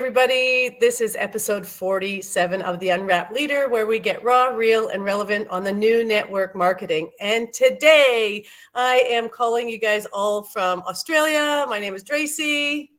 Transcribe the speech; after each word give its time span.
everybody. 0.00 0.78
This 0.80 1.02
is 1.02 1.14
episode 1.20 1.66
47 1.66 2.62
of 2.62 2.80
The 2.80 2.88
Unwrapped 2.88 3.34
Leader, 3.34 3.68
where 3.68 3.86
we 3.86 3.98
get 3.98 4.24
raw, 4.24 4.46
real, 4.46 4.88
and 4.88 5.04
relevant 5.04 5.46
on 5.48 5.62
the 5.62 5.72
new 5.72 6.06
network 6.06 6.56
marketing. 6.56 7.10
And 7.20 7.52
today 7.52 8.46
I 8.74 9.04
am 9.10 9.28
calling 9.28 9.68
you 9.68 9.78
guys 9.78 10.06
all 10.06 10.42
from 10.42 10.80
Australia. 10.88 11.66
My 11.68 11.78
name 11.78 11.94
is 11.94 12.02
Tracy. 12.02 12.92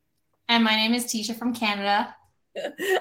And 0.48 0.62
my 0.62 0.76
name 0.76 0.94
is 0.94 1.06
Teisha 1.06 1.34
from 1.34 1.52
Canada. 1.52 2.14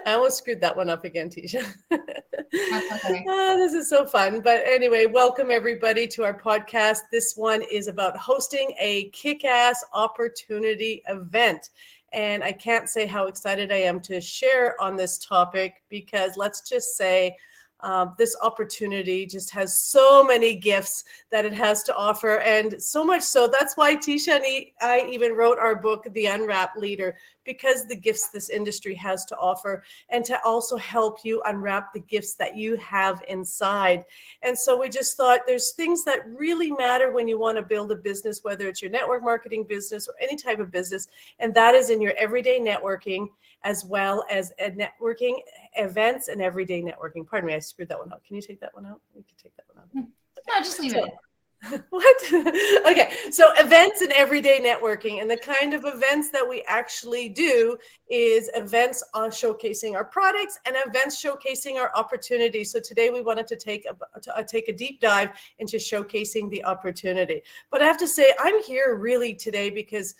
I 0.07 0.14
almost 0.14 0.39
screwed 0.39 0.61
that 0.61 0.75
one 0.75 0.89
up 0.89 1.06
again, 1.06 1.29
Teisha. 1.29 1.64
okay. 1.93 3.24
oh, 3.29 3.56
this 3.60 3.74
is 3.74 3.88
so 3.88 4.07
fun. 4.07 4.42
But 4.42 4.64
anyway, 4.65 5.06
welcome 5.06 5.52
everybody 5.52 6.07
to 6.07 6.24
our 6.24 6.33
podcast. 6.33 7.02
This 7.11 7.36
one 7.36 7.61
is 7.71 7.88
about 7.88 8.18
hosting 8.18 8.74
a 8.79 9.11
kick 9.11 9.46
ass 9.46 9.86
opportunity 9.93 11.04
event. 11.07 11.70
And 12.14 12.43
I 12.43 12.51
can't 12.51 12.89
say 12.89 13.06
how 13.06 13.28
excited 13.28 13.71
I 13.71 13.78
am 13.78 14.00
to 14.01 14.20
share 14.20 14.79
on 14.82 14.96
this 14.96 15.18
topic 15.18 15.83
because 15.89 16.36
let's 16.36 16.68
just 16.68 16.97
say 16.97 17.37
um, 17.84 18.14
this 18.18 18.36
opportunity 18.42 19.25
just 19.25 19.50
has 19.51 19.78
so 19.78 20.24
many 20.24 20.56
gifts 20.56 21.04
that 21.32 21.46
it 21.46 21.54
has 21.54 21.84
to 21.84 21.96
offer, 21.96 22.39
and 22.39 22.82
so 22.82 23.04
much 23.04 23.24
so 23.24 23.47
that's 23.47 23.75
why 23.75 23.96
Teisha 23.96 24.36
and 24.36 24.46
I 24.82 25.07
even 25.11 25.34
wrote 25.34 25.57
our 25.57 25.75
book, 25.75 26.06
The 26.11 26.28
Unwrapped 26.28 26.78
Leader, 26.78 27.18
because 27.45 27.87
the 27.87 27.95
gifts 27.95 28.29
this 28.29 28.50
industry 28.50 28.95
has 28.95 29.25
to 29.25 29.37
offer, 29.37 29.83
and 30.09 30.23
to 30.25 30.39
also 30.45 30.77
help 30.77 31.19
you 31.23 31.41
unwrap 31.45 31.93
the 31.93 32.00
gifts 32.00 32.33
that 32.36 32.55
you 32.55 32.75
have 32.77 33.23
inside. 33.27 34.05
And 34.41 34.58
so 34.58 34.77
we 34.80 34.89
just 34.89 35.17
thought 35.17 35.41
there's 35.47 35.72
things 35.72 36.03
that 36.06 36.28
really 36.28 36.72
matter 36.72 37.11
when 37.11 37.28
you 37.28 37.39
want 37.39 37.58
to 37.58 37.64
build 37.64 37.92
a 37.92 37.95
business, 37.95 38.44
whether 38.44 38.67
it's 38.67 38.81
your 38.81 38.92
network 38.92 39.23
marketing 39.23 39.64
business 39.64 40.08
or 40.08 40.14
any 40.22 40.36
type 40.36 40.59
of 40.59 40.72
business, 40.72 41.08
and 41.39 41.53
that 41.56 41.75
is 41.75 41.89
in 41.89 42.02
your 42.02 42.14
everyday 42.17 42.59
networking 42.59 43.28
as 43.64 43.86
well 43.86 44.26
as 44.31 44.52
networking 44.59 45.36
events 45.76 46.28
and 46.28 46.42
everyday 46.42 46.81
networking. 46.81 47.28
Pardon 47.28 47.48
me, 47.48 47.53
I 47.53 47.59
screwed 47.59 47.89
that 47.89 48.00
one 48.00 48.11
up. 48.11 48.23
Can 48.26 48.36
you 48.36 48.42
take 48.42 48.59
that 48.59 48.73
one 48.73 48.86
out? 48.86 49.00
You 49.16 49.23
can 49.23 49.38
take 49.42 49.55
that 49.55 49.66
one 49.73 49.83
out. 49.83 49.89
Hmm. 49.94 50.09
No, 50.48 50.64
just 50.64 50.80
leave 50.80 50.92
so, 50.92 51.05
it. 51.05 51.14
What? 51.90 52.17
okay, 52.90 53.12
so 53.30 53.52
events 53.58 54.02
and 54.02 54.12
everyday 54.14 54.59
networking, 54.59 55.22
and 55.22 55.30
the 55.30 55.38
kind 55.38 55.73
of 55.73 55.86
events 55.86 56.30
that 56.31 56.48
we 56.48 56.64
actually 56.67 57.30
do 57.30 57.78
is 58.09 58.50
events 58.56 59.04
on 59.14 59.30
showcasing 59.30 59.94
our 59.94 60.04
products 60.04 60.59
and 60.66 60.76
events 60.86 61.23
showcasing 61.23 61.76
our 61.76 61.92
opportunities. 61.95 62.72
So 62.72 62.80
today 62.80 63.09
we 63.09 63.22
wanted 63.22 63.48
to 63.48 63.56
take 63.56 63.86
a 63.86 64.20
to, 64.22 64.38
uh, 64.38 64.44
take 64.44 64.70
a 64.70 64.73
deep 64.73 65.00
dive 65.00 65.30
into 65.59 65.78
showcasing 65.78 66.50
the 66.50 66.64
opportunity. 66.66 67.44
But 67.70 67.82
I 67.82 67.86
have 67.86 67.98
to 68.00 68.08
say, 68.08 68.34
I'm 68.39 68.62
here 68.64 68.95
really 68.95 69.36
today 69.36 69.70
because 69.70 70.16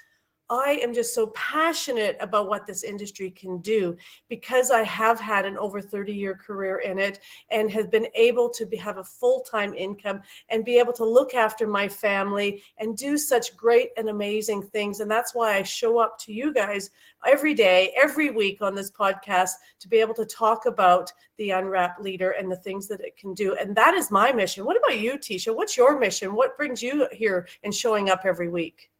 I 0.52 0.82
am 0.84 0.94
just 0.94 1.16
so 1.16 1.28
passionate 1.28 2.18
about 2.20 2.50
what 2.50 2.68
this 2.68 2.84
industry 2.84 3.32
can 3.32 3.60
do 3.60 3.96
because 4.28 4.70
I 4.70 4.84
have 4.84 5.18
had 5.18 5.46
an 5.46 5.58
over 5.58 5.80
30 5.80 6.14
year 6.14 6.36
career 6.36 6.80
in 6.80 7.00
it 7.00 7.22
and 7.52 7.72
have 7.72 7.90
been 7.90 8.08
able 8.16 8.50
to 8.50 8.66
be, 8.66 8.76
have 8.76 8.98
a 8.98 9.04
full 9.04 9.40
time 9.50 9.74
income 9.74 10.20
and 10.50 10.66
be 10.66 10.78
able 10.78 10.92
to 10.92 11.06
look 11.06 11.36
after 11.36 11.68
my 11.68 11.88
family 11.88 12.62
and 12.80 12.98
do 12.98 13.18
such 13.18 13.56
great 13.56 13.92
and 13.96 14.10
amazing 14.10 14.62
things. 14.62 15.00
And 15.00 15.10
that's 15.10 15.34
why 15.34 15.56
I 15.56 15.64
show 15.64 16.00
up 16.00 16.20
to 16.20 16.34
you 16.34 16.54
guys 16.54 16.90
every 17.26 17.54
day, 17.54 17.94
every 17.96 18.30
week 18.30 18.62
on 18.62 18.76
this 18.76 18.92
podcast 18.92 19.52
to 19.80 19.88
be 19.88 20.02
able 20.02 20.16
to 20.16 20.26
talk 20.26 20.66
about 20.66 21.14
the 21.38 21.52
unwrapped 21.52 22.02
leader 22.02 22.32
and 22.32 22.52
the 22.52 22.58
things 22.58 22.90
that 22.90 23.00
it 23.00 23.16
can 23.16 23.34
do. 23.34 23.56
And 23.56 23.74
that 23.78 23.94
is 23.94 24.12
my 24.12 24.34
mission. 24.34 24.66
What 24.66 24.76
about 24.76 25.00
you, 25.00 25.14
Teisha? 25.14 25.56
What's 25.56 25.78
your 25.78 25.98
mission? 25.98 26.36
What 26.36 26.58
brings 26.58 26.84
you 26.84 27.08
here 27.14 27.48
and 27.64 27.74
showing 27.74 28.10
up 28.10 28.24
every 28.26 28.50
week? 28.50 28.91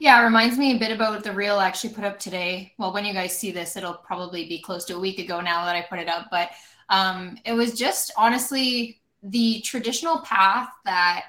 Yeah, 0.00 0.20
it 0.20 0.24
reminds 0.24 0.58
me 0.58 0.76
a 0.76 0.78
bit 0.78 0.92
about 0.92 1.24
the 1.24 1.32
reel 1.32 1.58
I 1.58 1.66
actually 1.66 1.94
put 1.94 2.04
up 2.04 2.20
today. 2.20 2.72
Well, 2.78 2.92
when 2.92 3.04
you 3.04 3.12
guys 3.12 3.36
see 3.36 3.50
this, 3.50 3.76
it'll 3.76 3.94
probably 3.94 4.46
be 4.48 4.60
close 4.60 4.84
to 4.86 4.96
a 4.96 5.00
week 5.00 5.18
ago 5.18 5.40
now 5.40 5.64
that 5.64 5.74
I 5.74 5.82
put 5.82 5.98
it 5.98 6.08
up. 6.08 6.28
But 6.30 6.50
um, 6.88 7.36
it 7.44 7.52
was 7.52 7.74
just 7.74 8.12
honestly 8.16 9.00
the 9.22 9.60
traditional 9.62 10.20
path 10.20 10.68
that 10.84 11.24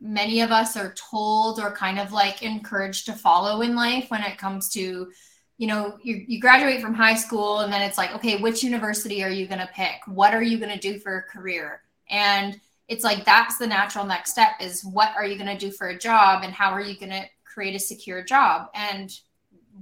many 0.00 0.40
of 0.40 0.52
us 0.52 0.76
are 0.76 0.94
told 0.94 1.58
or 1.58 1.72
kind 1.72 1.98
of 1.98 2.12
like 2.12 2.42
encouraged 2.42 3.06
to 3.06 3.12
follow 3.12 3.62
in 3.62 3.74
life 3.74 4.10
when 4.10 4.22
it 4.22 4.38
comes 4.38 4.68
to 4.68 5.10
you 5.56 5.66
know 5.66 5.98
you, 6.04 6.24
you 6.28 6.40
graduate 6.40 6.80
from 6.80 6.94
high 6.94 7.16
school 7.16 7.60
and 7.60 7.72
then 7.72 7.82
it's 7.82 7.98
like 7.98 8.14
okay 8.14 8.40
which 8.40 8.62
university 8.62 9.24
are 9.24 9.30
you 9.30 9.48
going 9.48 9.58
to 9.58 9.68
pick 9.74 9.96
what 10.06 10.32
are 10.32 10.42
you 10.42 10.56
going 10.56 10.70
to 10.70 10.78
do 10.78 11.00
for 11.00 11.16
a 11.16 11.22
career 11.22 11.82
and 12.08 12.60
it's 12.86 13.02
like 13.02 13.24
that's 13.24 13.58
the 13.58 13.66
natural 13.66 14.06
next 14.06 14.30
step 14.30 14.52
is 14.60 14.84
what 14.84 15.12
are 15.16 15.26
you 15.26 15.36
going 15.36 15.58
to 15.58 15.58
do 15.58 15.72
for 15.72 15.88
a 15.88 15.98
job 15.98 16.44
and 16.44 16.52
how 16.52 16.70
are 16.70 16.80
you 16.80 16.96
going 16.96 17.10
to 17.10 17.24
create 17.58 17.74
a 17.74 17.80
secure 17.80 18.22
job. 18.22 18.68
And 18.72 19.10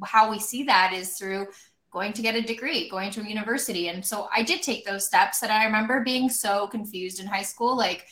how 0.03 0.31
we 0.31 0.39
see 0.39 0.63
that 0.65 0.95
is 0.95 1.19
through 1.19 1.49
going 1.93 2.15
to 2.15 2.23
get 2.23 2.35
a 2.35 2.41
degree, 2.41 2.89
going 2.89 3.11
to 3.11 3.21
a 3.21 3.29
university. 3.29 3.89
And 3.89 4.05
so 4.05 4.29
I 4.35 4.43
did 4.43 4.63
take 4.63 4.87
those 4.87 5.05
steps. 5.05 5.43
And 5.43 5.53
I 5.53 5.67
remember 5.67 6.01
being 6.01 6.31
so 6.31 6.69
confused 6.69 7.21
in 7.21 7.27
high 7.27 7.43
school, 7.43 7.77
like, 7.77 8.07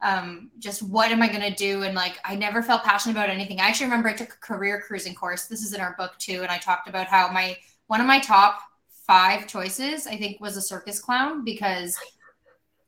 um, 0.00 0.52
just 0.60 0.80
what 0.80 1.10
am 1.10 1.22
I 1.22 1.26
going 1.26 1.42
to 1.42 1.54
do? 1.54 1.82
And 1.82 1.96
like, 1.96 2.18
I 2.24 2.36
never 2.36 2.62
felt 2.62 2.84
passionate 2.84 3.16
about 3.16 3.30
anything. 3.30 3.58
I 3.58 3.66
actually 3.66 3.86
remember 3.86 4.10
I 4.10 4.12
took 4.12 4.32
a 4.34 4.46
career 4.46 4.80
cruising 4.80 5.16
course. 5.16 5.46
This 5.46 5.64
is 5.64 5.74
in 5.74 5.80
our 5.80 5.96
book 5.98 6.12
too. 6.18 6.42
And 6.42 6.52
I 6.52 6.58
talked 6.58 6.88
about 6.88 7.08
how 7.08 7.32
my, 7.32 7.56
one 7.88 8.00
of 8.00 8.06
my 8.06 8.20
top 8.20 8.60
five 9.08 9.48
choices, 9.48 10.06
I 10.06 10.16
think, 10.16 10.40
was 10.40 10.56
a 10.56 10.62
circus 10.62 11.00
clown 11.00 11.44
because 11.44 11.96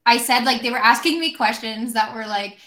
I 0.06 0.18
said, 0.18 0.44
like, 0.44 0.62
they 0.62 0.70
were 0.70 0.78
asking 0.92 1.18
me 1.18 1.34
questions 1.34 1.94
that 1.94 2.14
were 2.14 2.26
like, 2.26 2.58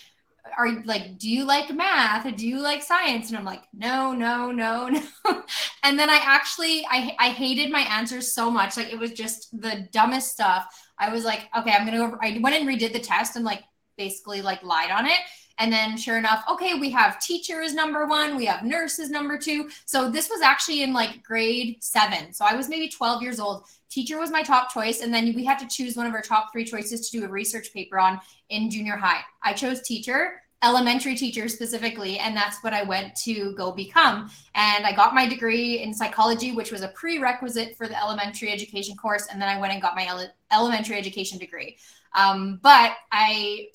are 0.58 0.84
like, 0.84 1.18
do 1.18 1.30
you 1.30 1.44
like 1.46 1.74
math? 1.74 2.36
Do 2.36 2.48
you 2.48 2.60
like 2.60 2.84
science? 2.84 3.30
And 3.30 3.38
I'm 3.38 3.46
like, 3.46 3.64
no, 3.74 4.14
no, 4.14 4.52
no, 4.52 4.88
no. 5.26 5.44
and 5.84 6.00
then 6.00 6.10
I 6.10 6.20
actually, 6.24 6.86
I, 6.90 7.16
I 7.20 7.30
hated 7.30 7.72
my 7.72 7.82
answers 7.82 8.34
so 8.34 8.50
much. 8.52 8.78
Like 8.78 8.92
it 8.92 9.00
was 9.00 9.12
just 9.12 9.50
the 9.60 9.88
dumbest 9.92 10.32
stuff. 10.32 10.66
I 10.98 11.12
was 11.12 11.26
like, 11.26 11.50
okay, 11.58 11.72
I'm 11.72 11.86
going 11.86 12.00
to 12.00 12.10
go. 12.10 12.18
I 12.22 12.40
went 12.42 12.56
and 12.56 12.68
redid 12.68 12.94
the 12.94 13.00
test 13.00 13.36
and 13.36 13.46
like 13.46 13.64
basically 13.98 14.42
like 14.42 14.64
lied 14.64 14.92
on 14.92 15.06
it. 15.06 15.20
And 15.58 15.72
then 15.72 15.98
sure 15.98 16.18
enough, 16.18 16.44
okay, 16.50 16.74
we 16.74 16.90
have 16.92 17.20
teachers 17.20 17.74
number 17.74 18.06
one, 18.06 18.36
we 18.36 18.46
have 18.46 18.64
nurses 18.64 19.10
number 19.10 19.38
two. 19.38 19.70
So 19.86 20.10
this 20.10 20.30
was 20.30 20.42
actually 20.42 20.84
in 20.84 20.94
like 20.94 21.24
grade 21.24 21.78
seven. 21.82 22.34
So 22.34 22.46
I 22.46 22.56
was 22.56 22.68
maybe 22.68 22.90
12 22.90 23.22
years 23.22 23.40
old. 23.40 23.66
Teacher 23.90 24.20
was 24.20 24.32
my 24.32 24.44
top 24.44 24.74
choice. 24.74 25.02
And 25.02 25.14
then 25.14 25.34
we 25.34 25.46
had 25.46 25.60
to 25.60 25.68
choose 25.68 25.96
one 25.96 26.08
of 26.08 26.14
our 26.14 26.22
top 26.22 26.52
three 26.52 26.66
choices 26.66 27.10
to 27.10 27.20
do 27.20 27.26
a 27.26 27.30
research 27.30 27.74
paper 27.74 28.00
on 28.00 28.20
in 28.50 28.70
junior 28.70 28.98
high. 28.98 29.22
I 29.42 29.54
chose 29.54 29.82
teacher 29.82 30.42
elementary 30.64 31.16
teacher 31.16 31.48
specifically 31.48 32.18
and 32.18 32.36
that's 32.36 32.64
what 32.64 32.74
i 32.74 32.82
went 32.82 33.16
to 33.16 33.54
go 33.54 33.72
become 33.72 34.32
and 34.56 34.86
i 34.86 34.96
got 34.96 35.14
my 35.14 35.28
degree 35.28 35.82
in 35.82 35.94
psychology 35.94 36.54
which 36.54 36.72
was 36.72 36.82
a 36.82 36.88
prerequisite 36.90 37.76
for 37.76 37.88
the 37.88 38.02
elementary 38.02 38.52
education 38.52 38.96
course 38.96 39.28
and 39.32 39.40
then 39.40 39.50
i 39.50 39.60
went 39.60 39.74
and 39.74 39.82
got 39.82 39.96
my 39.96 40.08
ele- 40.08 40.34
elementary 40.52 40.98
education 40.98 41.38
degree 41.38 41.78
um, 42.16 42.60
but 42.64 42.94
i 43.12 43.68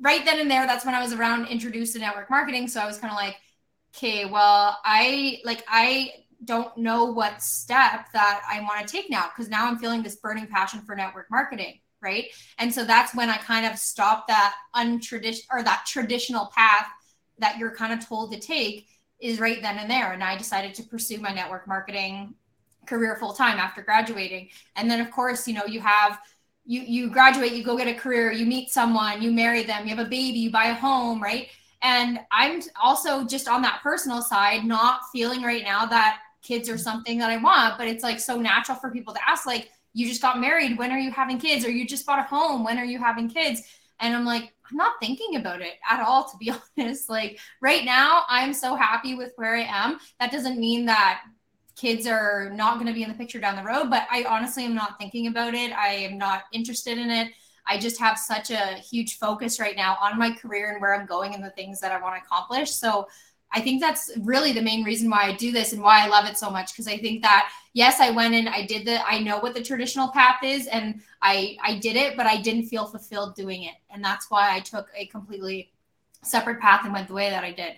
right 0.00 0.24
then 0.24 0.40
and 0.40 0.50
there 0.50 0.66
that's 0.66 0.84
when 0.84 0.94
i 0.94 1.02
was 1.02 1.12
around 1.12 1.46
introduced 1.46 1.92
to 1.94 1.98
network 1.98 2.28
marketing. 2.30 2.68
So 2.68 2.80
i 2.80 2.86
was 2.86 2.98
kind 2.98 3.12
of 3.12 3.16
like 3.16 3.36
okay 3.94 4.24
well 4.24 4.78
i 4.84 5.38
like 5.44 5.64
i 5.68 6.12
don't 6.44 6.76
know 6.76 7.04
what 7.04 7.42
step 7.42 8.06
that 8.12 8.42
i 8.50 8.60
want 8.60 8.86
to 8.86 8.90
take 8.90 9.10
now 9.10 9.28
because 9.28 9.50
now 9.50 9.66
i'm 9.66 9.78
feeling 9.78 10.02
this 10.02 10.16
burning 10.16 10.46
passion 10.46 10.80
for 10.80 10.96
network 10.96 11.26
marketing 11.30 11.80
right? 12.02 12.26
And 12.58 12.72
so 12.72 12.84
that's 12.84 13.14
when 13.14 13.30
i 13.30 13.36
kind 13.36 13.66
of 13.66 13.78
stopped 13.78 14.28
that 14.28 14.54
untraditional 14.74 15.44
or 15.52 15.62
that 15.62 15.84
traditional 15.86 16.50
path 16.54 16.86
that 17.38 17.58
you're 17.58 17.74
kind 17.74 17.92
of 17.92 18.06
told 18.06 18.32
to 18.32 18.40
take 18.40 18.86
is 19.20 19.40
right 19.40 19.60
then 19.62 19.78
and 19.78 19.90
there. 19.90 20.12
And 20.12 20.24
i 20.24 20.36
decided 20.36 20.74
to 20.74 20.82
pursue 20.82 21.18
my 21.18 21.32
network 21.32 21.66
marketing 21.68 22.34
career 22.86 23.16
full 23.16 23.32
time 23.32 23.58
after 23.58 23.82
graduating. 23.82 24.48
And 24.76 24.90
then 24.90 25.00
of 25.00 25.10
course 25.10 25.46
you 25.46 25.54
know 25.54 25.66
you 25.66 25.80
have 25.80 26.18
you 26.70 26.82
you 26.82 27.10
graduate 27.10 27.52
you 27.52 27.64
go 27.64 27.76
get 27.76 27.88
a 27.88 27.94
career 27.94 28.30
you 28.30 28.46
meet 28.46 28.70
someone 28.70 29.20
you 29.20 29.32
marry 29.32 29.62
them 29.62 29.84
you 29.84 29.94
have 29.94 30.06
a 30.06 30.08
baby 30.08 30.38
you 30.38 30.50
buy 30.50 30.66
a 30.66 30.74
home 30.74 31.22
right? 31.22 31.48
And 31.82 32.20
i'm 32.30 32.60
also 32.80 33.24
just 33.24 33.48
on 33.48 33.62
that 33.62 33.80
personal 33.82 34.22
side 34.22 34.64
not 34.64 35.00
feeling 35.12 35.42
right 35.42 35.64
now 35.64 35.86
that 35.86 36.20
kids 36.42 36.68
are 36.68 36.78
something 36.78 37.18
that 37.18 37.30
i 37.30 37.38
want 37.38 37.78
but 37.78 37.88
it's 37.88 38.04
like 38.04 38.20
so 38.20 38.38
natural 38.38 38.76
for 38.76 38.90
people 38.90 39.14
to 39.14 39.20
ask 39.28 39.46
like 39.46 39.70
you 39.92 40.06
just 40.06 40.22
got 40.22 40.40
married. 40.40 40.78
When 40.78 40.92
are 40.92 40.98
you 40.98 41.10
having 41.10 41.38
kids? 41.38 41.64
Or 41.64 41.70
you 41.70 41.86
just 41.86 42.06
bought 42.06 42.20
a 42.20 42.22
home. 42.22 42.64
When 42.64 42.78
are 42.78 42.84
you 42.84 42.98
having 42.98 43.28
kids? 43.28 43.62
And 44.02 44.16
i'm 44.16 44.24
like 44.24 44.54
i'm 44.70 44.76
not 44.78 44.94
thinking 44.98 45.36
about 45.36 45.60
it 45.60 45.74
at 45.88 46.00
all 46.00 46.24
to 46.24 46.36
be 46.38 46.50
honest. 46.78 47.10
Like 47.10 47.38
right 47.60 47.84
now 47.84 48.22
i'm 48.28 48.54
so 48.54 48.74
happy 48.74 49.14
with 49.14 49.32
where 49.36 49.56
i 49.56 49.62
am. 49.62 49.98
That 50.18 50.32
doesn't 50.32 50.58
mean 50.58 50.86
that 50.86 51.22
kids 51.76 52.06
are 52.06 52.50
not 52.54 52.74
going 52.74 52.86
to 52.86 52.92
be 52.92 53.02
in 53.02 53.08
the 53.08 53.14
picture 53.14 53.40
down 53.40 53.56
the 53.56 53.62
road 53.62 53.88
but 53.90 54.06
i 54.10 54.24
honestly 54.24 54.64
am 54.64 54.74
not 54.74 54.98
thinking 54.98 55.26
about 55.26 55.54
it 55.54 55.72
i 55.72 55.88
am 55.88 56.18
not 56.18 56.44
interested 56.52 56.98
in 56.98 57.10
it 57.10 57.28
i 57.66 57.78
just 57.78 57.98
have 57.98 58.18
such 58.18 58.50
a 58.50 58.74
huge 58.90 59.18
focus 59.18 59.58
right 59.60 59.76
now 59.76 59.96
on 60.00 60.18
my 60.18 60.30
career 60.32 60.72
and 60.72 60.80
where 60.80 60.94
i'm 60.94 61.06
going 61.06 61.34
and 61.34 61.44
the 61.44 61.50
things 61.50 61.80
that 61.80 61.92
i 61.92 62.00
want 62.00 62.14
to 62.14 62.22
accomplish 62.22 62.70
so 62.70 63.06
I 63.52 63.60
think 63.60 63.80
that's 63.80 64.10
really 64.20 64.52
the 64.52 64.62
main 64.62 64.84
reason 64.84 65.10
why 65.10 65.24
I 65.24 65.34
do 65.34 65.50
this 65.50 65.72
and 65.72 65.82
why 65.82 66.04
I 66.04 66.08
love 66.08 66.24
it 66.26 66.38
so 66.38 66.50
much 66.50 66.72
because 66.72 66.86
I 66.86 66.98
think 66.98 67.22
that 67.22 67.50
yes, 67.72 67.98
I 68.00 68.10
went 68.10 68.34
and 68.34 68.48
I 68.48 68.64
did 68.64 68.86
the 68.86 69.04
I 69.06 69.18
know 69.18 69.38
what 69.38 69.54
the 69.54 69.62
traditional 69.62 70.08
path 70.08 70.42
is 70.44 70.66
and 70.68 71.00
I 71.20 71.56
I 71.62 71.78
did 71.78 71.96
it, 71.96 72.16
but 72.16 72.26
I 72.26 72.40
didn't 72.40 72.66
feel 72.66 72.86
fulfilled 72.86 73.34
doing 73.34 73.64
it. 73.64 73.74
And 73.90 74.04
that's 74.04 74.30
why 74.30 74.54
I 74.54 74.60
took 74.60 74.88
a 74.94 75.06
completely 75.06 75.72
separate 76.22 76.60
path 76.60 76.82
and 76.84 76.92
went 76.92 77.08
the 77.08 77.14
way 77.14 77.30
that 77.30 77.42
I 77.42 77.50
did. 77.50 77.72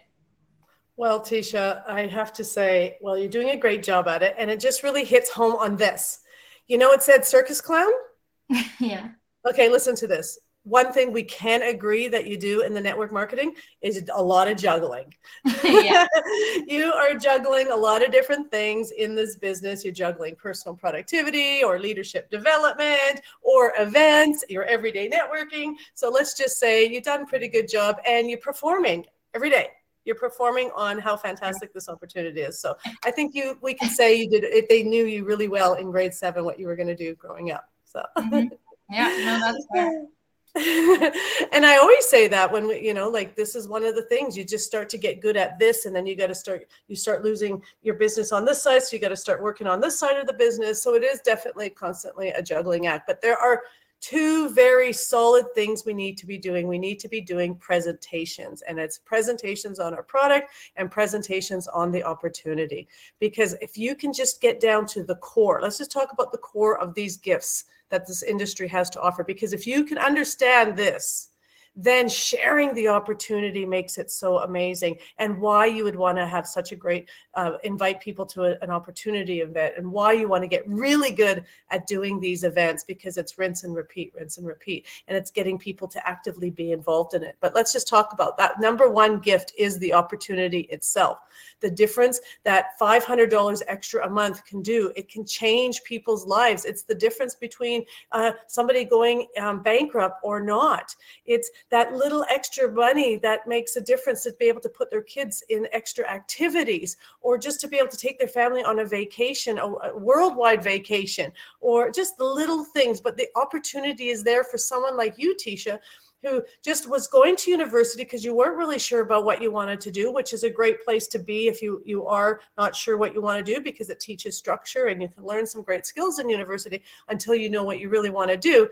Well, 1.03 1.19
Teisha, 1.19 1.83
I 1.89 2.07
have 2.07 2.33
to 2.35 2.45
say, 2.45 2.97
well, 3.01 3.19
you're 3.19 3.29
doing 3.29 3.51
a 3.51 3.57
great 3.57 3.83
job 3.83 4.07
at 4.07 4.23
it. 4.23 4.37
And 4.39 4.49
it 4.49 4.61
just 4.61 4.85
really 4.85 5.05
hits 5.05 5.29
home 5.29 5.57
on 5.57 5.77
this. 5.77 6.21
You 6.69 6.79
know, 6.79 6.93
it 6.93 7.03
said 7.03 7.25
circus 7.25 7.61
clown? 7.61 7.91
yeah. 8.79 9.09
Okay, 9.45 9.69
listen 9.69 9.97
to 9.97 10.07
this 10.07 10.39
one 10.63 10.93
thing 10.93 11.11
we 11.11 11.25
can 11.25 11.61
agree 11.63 12.07
that 12.07 12.29
you 12.29 12.37
do 12.37 12.61
in 12.61 12.73
the 12.73 12.81
network 12.81 13.13
marketing 13.13 13.53
is 13.81 14.09
a 14.15 14.23
lot 14.23 14.47
of 14.47 14.57
juggling. 14.57 15.13
you 15.65 16.93
are 16.95 17.15
juggling 17.15 17.73
a 17.73 17.77
lot 17.77 18.05
of 18.05 18.13
different 18.13 18.49
things 18.53 18.93
in 18.93 19.17
this 19.17 19.35
business. 19.35 19.83
You're 19.83 19.93
juggling 19.93 20.37
personal 20.37 20.77
productivity 20.77 21.65
or 21.65 21.81
leadership 21.81 22.31
development 22.31 23.23
or 23.41 23.73
events, 23.77 24.45
your 24.49 24.63
everyday 24.63 25.11
networking. 25.11 25.73
So 25.95 26.11
let's 26.11 26.39
just 26.39 26.61
say 26.61 26.87
you've 26.87 27.03
done 27.03 27.23
a 27.23 27.27
pretty 27.27 27.49
good 27.49 27.69
job 27.69 27.97
and 28.07 28.31
you're 28.31 28.39
performing 28.39 29.05
every 29.35 29.51
day. 29.51 29.67
You're 30.05 30.17
performing 30.17 30.71
on 30.75 30.99
how 30.99 31.17
fantastic 31.17 31.73
this 31.73 31.89
opportunity 31.89 32.41
is. 32.41 32.61
So 32.61 32.77
I 33.05 33.11
think 33.11 33.35
you 33.35 33.59
we 33.61 33.75
can 33.75 33.91
say 34.01 34.15
you 34.17 34.29
did 34.29 34.45
if 34.45 34.69
they 34.69 34.83
knew 34.83 35.05
you 35.05 35.25
really 35.25 35.49
well 35.49 35.75
in 35.75 35.91
grade 35.91 36.15
seven 36.15 36.45
what 36.45 36.59
you 36.59 36.67
were 36.67 36.77
going 36.77 36.89
to 36.89 36.97
do 36.97 37.15
growing 37.15 37.51
up. 37.51 37.69
So 37.85 38.03
mm-hmm. 38.17 38.49
yeah, 38.91 39.09
no, 39.25 39.53
that's 39.53 39.67
fair. 39.75 40.07
and 40.55 41.65
I 41.65 41.79
always 41.79 42.07
say 42.07 42.29
that 42.29 42.53
when 42.53 42.69
we, 42.69 42.79
you 42.81 42.93
know, 42.93 43.09
like 43.09 43.35
this 43.35 43.55
is 43.55 43.69
one 43.69 43.85
of 43.85 43.95
the 43.95 44.03
things 44.03 44.37
you 44.37 44.45
just 44.45 44.67
start 44.67 44.91
to 44.91 44.99
get 44.99 45.23
good 45.23 45.37
at 45.37 45.59
this, 45.59 45.87
and 45.87 45.97
then 45.97 46.07
you 46.07 46.15
got 46.15 46.27
to 46.27 46.35
start, 46.35 46.67
you 46.89 46.97
start 46.97 47.25
losing 47.25 47.63
your 47.81 47.95
business 47.95 48.33
on 48.33 48.45
this 48.45 48.63
side. 48.63 48.83
So 48.83 48.95
you 48.95 49.01
got 49.01 49.09
to 49.09 49.17
start 49.17 49.43
working 49.43 49.67
on 49.67 49.81
this 49.81 49.99
side 49.99 50.19
of 50.19 50.27
the 50.27 50.35
business. 50.35 50.83
So 50.83 50.95
it 50.95 51.05
is 51.05 51.21
definitely 51.21 51.71
constantly 51.71 52.29
a 52.31 52.43
juggling 52.43 52.87
act. 52.87 53.07
But 53.07 53.23
there 53.23 53.39
are 53.39 53.63
two 54.03 54.51
very 54.51 54.93
solid 54.93 55.47
things 55.55 55.85
we 55.87 55.95
need 55.95 56.19
to 56.19 56.27
be 56.27 56.37
doing. 56.37 56.67
We 56.67 56.79
need 56.79 56.99
to 56.99 57.09
be 57.09 57.21
doing 57.21 57.55
presentations, 57.55 58.61
and 58.63 58.79
it's 58.79 58.99
presentations 58.99 59.79
on 59.79 59.95
our 59.95 60.03
product 60.03 60.51
and 60.77 60.91
presentations 60.91 61.69
on 61.69 61.93
the 61.93 62.03
opportunity. 62.03 62.89
Because 63.21 63.55
if 63.63 63.79
you 63.79 63.95
can 63.95 64.13
just 64.13 64.43
get 64.43 64.61
down 64.61 64.87
to 64.89 65.05
the 65.05 65.15
core, 65.17 65.61
let's 65.63 65.79
just 65.79 65.93
talk 65.93 66.13
about 66.13 66.33
the 66.33 66.39
core 66.39 66.79
of 66.79 66.95
these 66.95 67.17
gifts 67.17 67.65
that 67.91 68.07
this 68.07 68.25
industry 68.25 68.67
has 68.69 68.91
to 68.91 69.01
offer. 69.01 69.23
Because 69.23 69.53
if 69.53 69.67
you 69.67 69.85
can 69.85 69.99
understand 69.99 70.77
this, 70.77 71.29
then 71.75 72.09
sharing 72.09 72.75
the 72.75 72.89
opportunity 72.89 73.65
makes 73.65 73.97
it 73.97 74.11
so 74.11 74.39
amazing 74.39 74.97
and 75.19 75.41
why 75.41 75.67
you 75.67 75.85
would 75.85 75.97
want 75.97 76.19
to 76.19 76.27
have 76.27 76.47
such 76.47 76.73
a 76.73 76.77
great 76.77 77.09
uh, 77.35 77.53
invite 77.65 78.01
people 78.01 78.27
to 78.27 78.45
a, 78.45 78.59
an 78.63 78.71
opportunity 78.71 79.41
event 79.41 79.75
and 79.79 79.91
why 79.91 80.13
you 80.13 80.29
want 80.29 80.43
to 80.43 80.49
get 80.49 80.69
really 80.69 81.11
good 81.11 81.45
at 81.71 81.87
doing 81.87 82.21
these 82.21 82.45
events 82.45 82.85
because 82.85 83.17
it's 83.17 83.39
rinse 83.39 83.65
and 83.65 83.75
repeat 83.75 84.13
rinse 84.15 84.37
and 84.37 84.47
repeat 84.47 84.87
and 85.09 85.17
it's 85.17 85.31
getting 85.31 85.59
people 85.59 85.89
to 85.89 86.07
actively 86.07 86.51
be 86.51 86.73
involved 86.73 87.15
in 87.15 87.23
it. 87.23 87.37
But 87.41 87.55
let's 87.55 87.73
just 87.73 87.89
talk 87.89 88.13
about 88.13 88.37
that. 88.39 88.61
Number 88.61 88.91
one 88.91 89.19
gift 89.19 89.53
is 89.57 89.79
the 89.79 89.95
opportunity 89.95 90.63
itself. 90.71 91.19
The 91.61 91.71
difference 91.71 92.21
that 92.45 92.79
$500 92.81 93.63
extra 93.67 94.07
a 94.07 94.11
month 94.11 94.45
can 94.45 94.63
do 94.63 94.93
it 94.95 95.09
can 95.09 95.25
change 95.25 95.83
people's 95.85 96.27
lives. 96.27 96.65
It's 96.65 96.83
the 96.83 96.95
difference 96.95 97.35
between 97.35 97.85
uh, 98.13 98.33
somebody 98.47 98.85
going 98.85 99.27
um, 99.41 99.63
bankrupt 99.63 100.21
or 100.23 100.41
not. 100.41 100.95
It's 101.25 101.51
that 101.71 101.95
little 101.95 102.25
extra 102.31 102.71
money 102.71 103.17
that 103.17 103.47
makes 103.47 103.77
a 103.77 103.81
difference 103.81 104.23
to 104.23 104.33
be 104.39 104.47
able 104.47 104.61
to 104.61 104.69
put 104.69 104.91
their 104.91 105.03
kids 105.03 105.43
in 105.49 105.67
extra 105.73 106.09
activities 106.09 106.97
or 107.21 107.39
just 107.39 107.61
to 107.61 107.69
be 107.69 107.79
able 107.79 107.89
to 107.89 107.97
take 107.97 108.19
their 108.19 108.29
family 108.29 108.63
on 108.63 108.81
a 108.81 108.85
vacation, 108.85 109.59
a 109.59 109.97
worldwide 109.97 110.63
vacation, 110.63 111.33
or 111.61 111.91
just 111.91 112.17
the 112.17 112.25
little 112.25 112.65
things. 112.65 113.01
But 113.01 113.17
the 113.17 113.29
opportunity 113.37 114.09
is 114.09 114.23
there 114.23 114.45
for 114.45 114.59
someone 114.59 114.97
like 114.97 115.15
you, 115.19 115.37
Teisha, 115.37 115.79
who 116.23 116.43
just 116.63 116.89
was 116.89 117.09
going 117.09 117.37
to 117.37 117.51
university 117.51 118.05
because 118.05 118.25
you 118.25 118.35
weren't 118.35 118.57
really 118.57 118.79
sure 118.79 119.01
about 119.01 119.25
what 119.25 119.43
you 119.43 119.51
wanted 119.51 119.81
to 119.81 119.91
do, 119.91 120.13
which 120.13 120.33
is 120.33 120.45
a 120.45 120.51
great 120.51 120.85
place 120.85 121.09
to 121.09 121.19
be 121.19 121.49
if 121.49 121.61
you 121.61 121.83
you 121.85 122.07
are 122.07 122.41
not 122.57 122.77
sure 122.77 122.97
what 122.97 123.13
you 123.13 123.21
want 123.21 123.45
to 123.45 123.55
do 123.55 123.61
because 123.61 123.91
it 123.91 123.99
teaches 123.99 124.37
structure 124.37 124.87
and 124.87 125.03
you 125.03 125.09
can 125.09 125.25
learn 125.25 125.47
some 125.47 125.63
great 125.63 125.85
skills 125.85 126.19
in 126.19 126.29
university 126.29 126.83
until 127.09 127.35
you 127.35 127.51
know 127.51 127.65
what 127.65 127.81
you 127.81 127.89
really 127.89 128.11
want 128.11 128.31
to 128.31 128.37
do. 128.37 128.69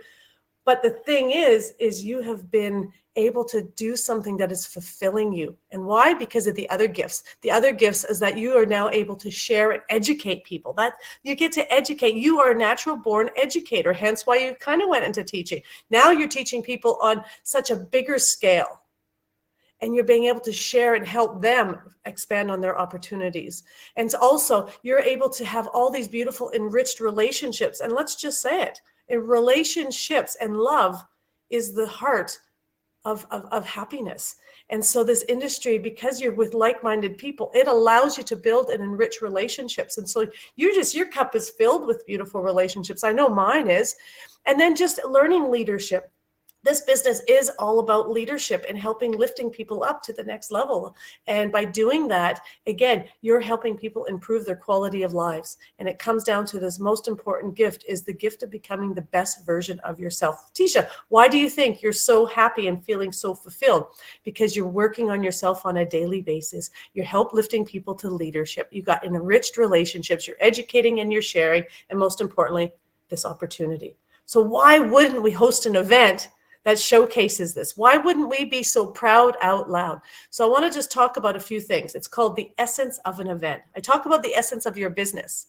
But 0.65 0.83
the 0.83 0.91
thing 0.91 1.31
is, 1.31 1.75
is 1.79 2.05
you 2.05 2.21
have 2.23 2.51
been 2.51 2.93
able 3.17 3.45
to 3.45 3.63
do 3.77 3.97
something 3.97 4.37
that 4.37 4.53
is 4.53 4.67
fulfilling 4.67 5.33
you. 5.33 5.57
And 5.73 5.85
why? 5.85 6.15
Because 6.15 6.47
of 6.47 6.55
the 6.55 6.69
other 6.71 6.87
gifts. 6.87 7.25
The 7.43 7.51
other 7.51 7.73
gifts 7.73 8.05
is 8.05 8.21
that 8.21 8.39
you 8.39 8.53
are 8.57 8.67
now 8.67 8.89
able 8.91 9.17
to 9.17 9.31
share 9.31 9.73
and 9.73 9.83
educate 9.89 10.45
people. 10.45 10.73
That 10.75 10.95
you 11.23 11.35
get 11.35 11.53
to 11.53 11.73
educate. 11.73 12.15
You 12.15 12.41
are 12.41 12.53
a 12.53 12.59
natural 12.59 12.97
born 12.97 13.31
educator, 13.37 13.93
hence 13.93 14.27
why 14.27 14.37
you 14.37 14.55
kind 14.55 14.83
of 14.83 14.89
went 14.89 15.05
into 15.05 15.25
teaching. 15.25 15.63
Now 15.91 16.11
you're 16.11 16.29
teaching 16.29 16.63
people 16.63 16.99
on 17.03 17.25
such 17.43 17.71
a 17.71 17.77
bigger 17.77 18.19
scale. 18.19 18.81
And 19.83 19.95
you're 19.95 20.05
being 20.05 20.25
able 20.25 20.41
to 20.41 20.53
share 20.53 20.95
and 20.95 21.07
help 21.07 21.41
them 21.41 21.79
expand 22.05 22.51
on 22.51 22.61
their 22.61 22.79
opportunities. 22.79 23.63
And 23.97 24.15
also, 24.15 24.69
you're 24.83 25.01
able 25.01 25.31
to 25.31 25.45
have 25.47 25.69
all 25.69 25.91
these 25.91 26.07
beautiful, 26.07 26.51
enriched 26.53 27.01
relationships. 27.01 27.81
And 27.81 27.95
let's 27.95 28.15
just 28.15 28.43
say 28.43 28.63
it 28.63 28.79
relationships 29.19 30.37
and 30.41 30.57
love 30.57 31.05
is 31.51 31.73
the 31.73 31.87
heart 31.87 32.39
of, 33.05 33.27
of, 33.31 33.47
of 33.47 33.67
happiness. 33.67 34.37
And 34.69 34.85
so, 34.85 35.03
this 35.03 35.25
industry, 35.29 35.79
because 35.79 36.21
you're 36.21 36.35
with 36.35 36.55
like 36.55 36.85
minded 36.85 37.19
people, 37.19 37.51
it 37.55 37.67
allows 37.67 38.17
you 38.17 38.23
to 38.25 38.37
build 38.37 38.71
and 38.71 38.83
enrich 38.83 39.21
relationships. 39.21 39.99
And 39.99 40.09
so, 40.09 40.27
you 40.57 40.75
just, 40.75 40.95
your 40.95 41.07
cup 41.07 41.35
is 41.35 41.51
filled 41.51 41.87
with 41.87 42.07
beautiful 42.07 42.41
relationships. 42.43 43.03
I 43.03 43.13
know 43.13 43.29
mine 43.29 43.69
is. 43.69 43.97
And 44.47 44.61
then 44.61 44.77
just 44.77 45.01
learning 45.05 45.51
leadership 45.51 46.11
this 46.63 46.83
business 46.83 47.23
is 47.27 47.51
all 47.59 47.79
about 47.79 48.11
leadership 48.11 48.65
and 48.69 48.79
helping 48.79 49.13
lifting 49.13 49.51
people 49.51 49.83
up 49.83 50.03
to 50.03 50.13
the 50.13 50.23
next 50.23 50.51
level. 50.51 50.95
And 51.27 51.51
by 51.51 51.65
doing 51.65 52.09
that 52.09 52.41
again 52.67 53.05
you're 53.23 53.41
helping 53.41 53.77
people 53.77 54.05
improve 54.05 54.45
their 54.45 54.57
quality 54.57 55.03
of 55.03 55.15
lives. 55.15 55.57
And 55.79 55.89
it 55.89 55.99
comes 55.99 56.25
down 56.25 56.47
to 56.47 56.59
this 56.59 56.79
most 56.79 57.09
important 57.09 57.55
gift 57.55 57.85
is 57.89 58.03
the 58.03 58.13
gift 58.13 58.43
of 58.43 58.51
becoming 58.51 58.95
the 58.95 59.03
best 59.03 59.45
version 59.47 59.79
of 59.81 59.99
yourself. 59.99 60.53
Teisha 60.55 60.89
why 61.09 61.29
do 61.29 61.39
you 61.39 61.49
think 61.49 61.83
you're 61.83 61.93
so 61.93 62.27
happy 62.27 62.69
and 62.69 62.85
feeling 62.85 63.13
so 63.13 63.35
fulfilled? 63.35 63.87
Because 64.25 64.55
you're 64.55 64.67
working 64.67 65.11
on 65.11 65.23
yourself 65.23 65.65
on 65.65 65.79
a 65.79 65.87
daily 65.87 66.21
basis. 66.21 66.71
You're 66.95 67.05
help 67.05 67.33
lifting 67.33 67.65
people 67.65 67.95
to 67.97 68.11
leadership. 68.11 68.69
You've 68.71 68.85
got 68.85 69.05
enriched 69.05 69.57
relationships. 69.57 70.27
You're 70.27 70.37
educating 70.41 71.01
and 71.01 71.13
you're 71.13 71.23
sharing. 71.23 71.65
And 71.89 71.99
most 71.99 72.21
importantly 72.21 72.73
this 73.09 73.27
opportunity. 73.27 73.97
So 74.25 74.41
why 74.41 74.79
wouldn't 74.79 75.23
we 75.23 75.33
host 75.33 75.67
an 75.67 75.75
event 75.75 76.29
that 76.65 76.79
showcases 76.79 77.55
this. 77.55 77.77
Why 77.77 77.97
wouldn't 77.97 78.29
we 78.29 78.45
be 78.45 78.63
so 78.63 78.87
proud 78.87 79.37
out 79.43 79.71
loud? 79.71 80.01
So 80.31 80.47
I 80.47 80.51
want 80.51 80.71
to 80.71 80.77
just 80.77 80.93
talk 80.93 81.17
about 81.17 81.37
a 81.37 81.41
few 81.41 81.61
things. 81.61 81.95
It's 81.95 82.09
called 82.09 82.37
the 82.37 82.51
essence 82.59 82.99
of 83.05 83.21
an 83.21 83.29
event. 83.29 83.63
I 83.77 83.81
talk 83.81 84.07
about 84.07 84.23
the 84.23 84.35
essence 84.35 84.67
of 84.67 84.77
your 84.77 84.91
business. 84.91 85.49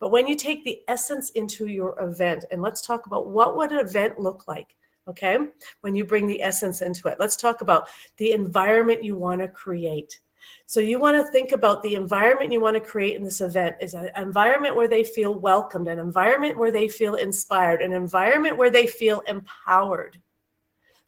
But 0.00 0.10
when 0.10 0.26
you 0.26 0.34
take 0.34 0.64
the 0.64 0.80
essence 0.88 1.30
into 1.30 1.66
your 1.66 1.98
event, 2.00 2.46
and 2.50 2.62
let's 2.62 2.80
talk 2.80 3.06
about 3.06 3.28
what 3.28 3.56
would 3.56 3.70
an 3.70 3.78
event 3.78 4.18
look 4.18 4.48
like, 4.48 4.74
okay? 5.06 5.38
When 5.82 5.94
you 5.94 6.04
bring 6.04 6.26
the 6.26 6.42
essence 6.42 6.82
into 6.82 7.08
it. 7.08 7.18
Let's 7.20 7.36
talk 7.36 7.60
about 7.60 7.88
the 8.16 8.32
environment 8.32 9.04
you 9.04 9.16
want 9.16 9.40
to 9.42 9.48
create. 9.48 10.20
So 10.66 10.80
you 10.80 10.98
want 10.98 11.16
to 11.16 11.30
think 11.32 11.52
about 11.52 11.82
the 11.82 11.96
environment 11.96 12.52
you 12.52 12.60
want 12.60 12.74
to 12.74 12.80
create 12.80 13.16
in 13.16 13.24
this 13.24 13.40
event 13.40 13.76
is 13.80 13.94
an 13.94 14.10
environment 14.16 14.74
where 14.74 14.88
they 14.88 15.04
feel 15.04 15.34
welcomed, 15.34 15.88
an 15.88 15.98
environment 15.98 16.56
where 16.56 16.70
they 16.70 16.88
feel 16.88 17.16
inspired, 17.16 17.82
an 17.82 17.92
environment 17.92 18.56
where 18.56 18.70
they 18.70 18.86
feel 18.86 19.20
empowered. 19.26 20.16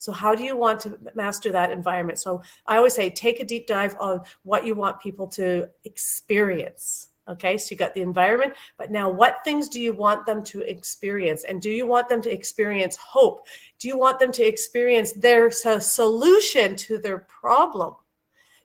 So, 0.03 0.11
how 0.11 0.35
do 0.35 0.43
you 0.43 0.57
want 0.57 0.81
to 0.81 0.99
master 1.15 1.53
that 1.53 1.71
environment? 1.71 2.19
So, 2.19 2.43
I 2.67 2.77
always 2.77 2.93
say 2.93 3.09
take 3.09 3.39
a 3.39 3.45
deep 3.45 3.69
dive 3.69 3.95
on 4.01 4.23
what 4.43 4.67
you 4.67 4.75
want 4.75 5.01
people 5.01 5.29
to 5.29 5.69
experience. 5.85 7.11
Okay, 7.29 7.57
so 7.57 7.69
you 7.71 7.77
got 7.77 7.95
the 7.95 8.03
environment, 8.03 8.55
but 8.79 8.91
now 8.91 9.09
what 9.09 9.45
things 9.45 9.69
do 9.69 9.81
you 9.81 9.93
want 9.93 10.27
them 10.27 10.43
to 10.43 10.69
experience? 10.69 11.45
And 11.45 11.63
do 11.63 11.71
you 11.71 11.87
want 11.87 12.09
them 12.09 12.21
to 12.23 12.33
experience 12.33 12.97
hope? 12.97 13.47
Do 13.79 13.87
you 13.87 13.97
want 13.97 14.19
them 14.19 14.33
to 14.33 14.43
experience 14.43 15.13
their 15.13 15.53
solution 15.53 16.75
to 16.75 16.99
their 16.99 17.19
problem? 17.19 17.95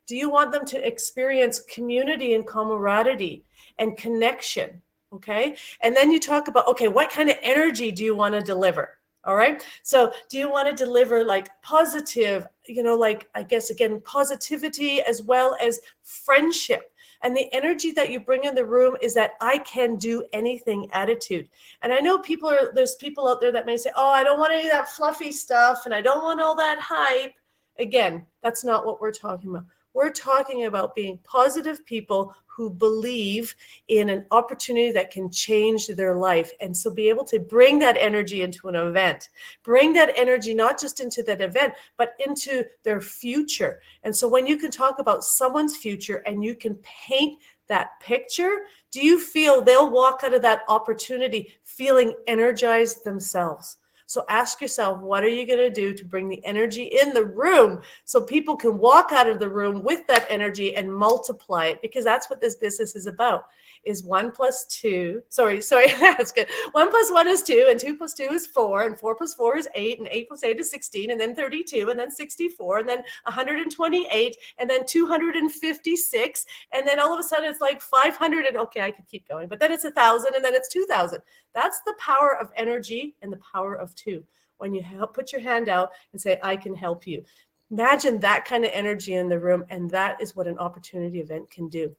Do 0.08 0.16
you 0.16 0.32
want 0.32 0.52
them 0.52 0.66
to 0.66 0.88
experience 0.88 1.60
community 1.60 2.34
and 2.34 2.48
camaraderie 2.48 3.44
and 3.78 3.96
connection? 3.96 4.82
Okay, 5.14 5.56
and 5.82 5.96
then 5.96 6.12
you 6.12 6.20
talk 6.20 6.48
about 6.48 6.68
okay, 6.68 6.88
what 6.88 7.12
kind 7.12 7.30
of 7.30 7.38
energy 7.44 7.92
do 7.92 8.04
you 8.04 8.16
want 8.16 8.34
to 8.34 8.42
deliver? 8.42 8.97
All 9.28 9.36
right. 9.36 9.62
So, 9.84 10.14
do 10.30 10.38
you 10.38 10.50
want 10.50 10.70
to 10.70 10.86
deliver 10.86 11.26
like 11.26 11.50
positive, 11.62 12.48
you 12.66 12.82
know, 12.82 12.96
like 12.96 13.28
I 13.36 13.44
guess 13.44 13.70
again, 13.70 14.02
positivity 14.06 15.02
as 15.02 15.22
well 15.22 15.58
as 15.62 15.82
friendship? 16.02 16.94
And 17.24 17.36
the 17.36 17.54
energy 17.54 17.92
that 17.92 18.10
you 18.10 18.22
bring 18.22 18.46
in 18.46 18.56
the 18.56 18.66
room 18.66 18.96
is 19.02 19.14
that 19.16 19.32
I 19.42 19.58
can 19.60 19.98
do 19.98 20.24
anything 20.32 20.88
attitude. 20.94 21.50
And 21.82 21.92
I 21.92 22.00
know 22.00 22.20
people 22.20 22.48
are, 22.48 22.72
there's 22.74 22.96
people 22.96 23.28
out 23.28 23.42
there 23.42 23.52
that 23.52 23.66
may 23.66 23.76
say, 23.76 23.90
oh, 23.98 24.10
I 24.10 24.24
don't 24.24 24.40
want 24.40 24.54
any 24.54 24.66
of 24.66 24.72
that 24.72 24.90
fluffy 24.90 25.32
stuff 25.32 25.86
and 25.86 25.94
I 25.94 26.02
don't 26.02 26.24
want 26.24 26.40
all 26.40 26.56
that 26.56 26.80
hype. 26.80 27.34
Again, 27.80 28.26
that's 28.44 28.64
not 28.64 28.86
what 28.86 29.02
we're 29.02 29.12
talking 29.12 29.50
about. 29.50 29.66
We're 29.98 30.12
talking 30.12 30.66
about 30.66 30.94
being 30.94 31.18
positive 31.24 31.84
people 31.84 32.36
who 32.46 32.70
believe 32.70 33.56
in 33.88 34.10
an 34.10 34.28
opportunity 34.30 34.92
that 34.92 35.10
can 35.10 35.32
change 35.32 35.88
their 35.88 36.14
life. 36.14 36.52
And 36.62 36.78
so 36.78 36.92
be 36.92 37.10
able 37.10 37.26
to 37.26 37.40
bring 37.40 37.80
that 37.80 37.98
energy 37.98 38.44
into 38.44 38.68
an 38.68 38.76
event, 38.76 39.30
bring 39.64 39.94
that 39.94 40.14
energy 40.16 40.54
not 40.54 40.80
just 40.80 41.00
into 41.00 41.24
that 41.24 41.42
event, 41.42 41.74
but 41.98 42.14
into 42.24 42.64
their 42.84 43.02
future. 43.02 43.82
And 44.04 44.16
so 44.16 44.28
when 44.28 44.46
you 44.46 44.58
can 44.58 44.70
talk 44.70 45.00
about 45.00 45.24
someone's 45.24 45.76
future 45.76 46.18
and 46.28 46.44
you 46.44 46.54
can 46.54 46.76
paint 46.84 47.40
that 47.68 48.00
picture, 48.00 48.68
do 48.92 49.04
you 49.04 49.20
feel 49.20 49.64
they'll 49.64 49.90
walk 49.90 50.22
out 50.24 50.36
of 50.36 50.44
that 50.44 50.62
opportunity 50.68 51.56
feeling 51.64 52.14
energized 52.28 53.04
themselves? 53.04 53.78
So 54.08 54.24
ask 54.30 54.62
yourself, 54.62 55.00
what 55.02 55.24
are 55.24 55.30
you 55.30 55.46
going 55.46 55.60
to 55.60 55.70
do 55.70 55.94
to 55.94 56.06
bring 56.06 56.30
the 56.30 56.44
energy 56.46 56.84
in 57.02 57.14
the 57.14 57.26
room 57.26 57.82
so 58.06 58.22
people 58.22 58.56
can 58.56 58.78
walk 58.78 59.12
out 59.12 59.28
of 59.28 59.38
the 59.38 59.50
room 59.50 59.84
with 59.84 60.08
that 60.08 60.26
energy 60.30 60.76
and 60.76 60.92
multiply 60.92 61.66
it? 61.68 61.82
Because 61.82 62.06
that's 62.06 62.30
what 62.30 62.40
this 62.40 62.56
business 62.56 62.96
is 62.96 63.06
about 63.06 63.48
is 63.88 64.04
one 64.04 64.32
plus 64.32 64.66
two. 64.66 65.22
Sorry, 65.30 65.62
sorry, 65.72 65.88
that's 66.00 66.32
good. 66.32 66.48
One 66.74 66.90
plus 66.90 67.12
one 67.12 67.28
is 67.28 67.44
two, 67.44 67.68
and 67.70 67.80
two 67.80 67.98
plus 67.98 68.14
two 68.14 68.30
is 68.32 68.46
four, 68.46 68.84
and 68.84 69.00
four 69.00 69.16
plus 69.16 69.34
four 69.34 69.58
is 69.58 69.68
eight, 69.76 70.00
and 70.00 70.08
eight 70.12 70.28
plus 70.28 70.44
eight 70.44 70.60
is 70.60 70.70
16, 70.70 71.12
and 71.12 71.20
then 71.20 71.36
32, 71.36 71.90
and 71.90 72.00
then 72.00 72.12
64, 72.12 72.80
and 72.80 72.90
then 72.90 72.98
128, 73.24 74.38
and 74.58 74.70
then 74.70 74.86
256, 74.86 76.46
and 76.74 76.88
then 76.88 77.00
all 77.00 77.14
of 77.14 77.20
a 77.20 77.24
sudden 77.24 77.50
it's 77.50 77.62
like 77.62 77.82
500, 77.82 78.46
and 78.46 78.58
okay, 78.58 78.82
I 78.82 78.92
could 78.92 79.08
keep 79.08 79.28
going, 79.28 79.48
but 79.48 79.60
then 79.60 79.72
it's 79.72 79.86
a 79.86 79.92
thousand, 79.92 80.36
and 80.36 80.44
then 80.44 80.54
it's 80.54 80.70
2,000. 80.70 81.20
That's 81.54 81.82
the 81.86 81.96
power 82.00 82.38
of 82.40 82.52
energy 82.56 83.16
and 83.22 83.32
the 83.32 83.40
power 83.54 83.76
of 83.76 83.96
two. 83.96 84.24
When 84.58 84.74
you 84.74 84.82
help 84.82 85.14
put 85.14 85.32
your 85.32 85.42
hand 85.42 85.70
out 85.70 85.92
and 86.12 86.22
say, 86.22 86.40
I 86.42 86.56
can 86.56 86.74
help 86.74 87.06
you. 87.06 87.24
Imagine 87.70 88.20
that 88.22 88.46
kind 88.46 88.64
of 88.64 88.72
energy 88.74 89.16
in 89.16 89.28
the 89.28 89.40
room, 89.40 89.66
and 89.70 89.90
that 89.92 90.22
is 90.22 90.36
what 90.36 90.48
an 90.48 90.58
opportunity 90.58 91.20
event 91.20 91.50
can 91.50 91.68
do. 91.68 91.94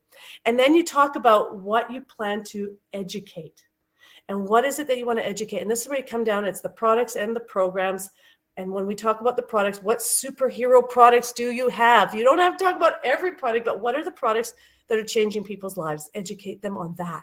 And 0.47 0.59
then 0.59 0.75
you 0.75 0.83
talk 0.83 1.17
about 1.17 1.57
what 1.57 1.91
you 1.91 2.01
plan 2.01 2.43
to 2.45 2.77
educate. 2.93 3.63
And 4.29 4.49
what 4.49 4.65
is 4.65 4.79
it 4.79 4.87
that 4.89 4.99
you 4.99 5.07
want 5.07 5.19
to 5.19 5.27
educate? 5.27 5.61
And 5.61 5.71
this 5.71 5.83
is 5.83 5.89
where 5.89 5.99
you 5.99 6.05
come 6.05 6.25
down 6.25 6.45
it's 6.45 6.61
the 6.61 6.69
products 6.69 7.17
and 7.17 7.35
the 7.35 7.41
programs. 7.41 8.11
And 8.57 8.73
when 8.73 8.87
we 8.87 8.95
talk 8.95 9.21
about 9.21 9.37
the 9.37 9.43
products, 9.43 9.83
what 9.83 9.99
superhero 9.99 10.87
products 10.89 11.33
do 11.33 11.53
you 11.53 11.69
have? 11.69 12.15
You 12.15 12.25
don't 12.25 12.39
have 12.39 12.57
to 12.57 12.65
talk 12.65 12.77
about 12.77 13.05
every 13.05 13.33
product, 13.33 13.67
but 13.67 13.81
what 13.81 13.95
are 13.95 14.05
the 14.05 14.11
products 14.11 14.55
that 14.89 14.99
are 14.99 15.05
changing 15.05 15.45
people's 15.45 15.77
lives? 15.77 16.11
Educate 16.15 16.61
them 16.61 16.77
on 16.77 16.95
that. 16.99 17.23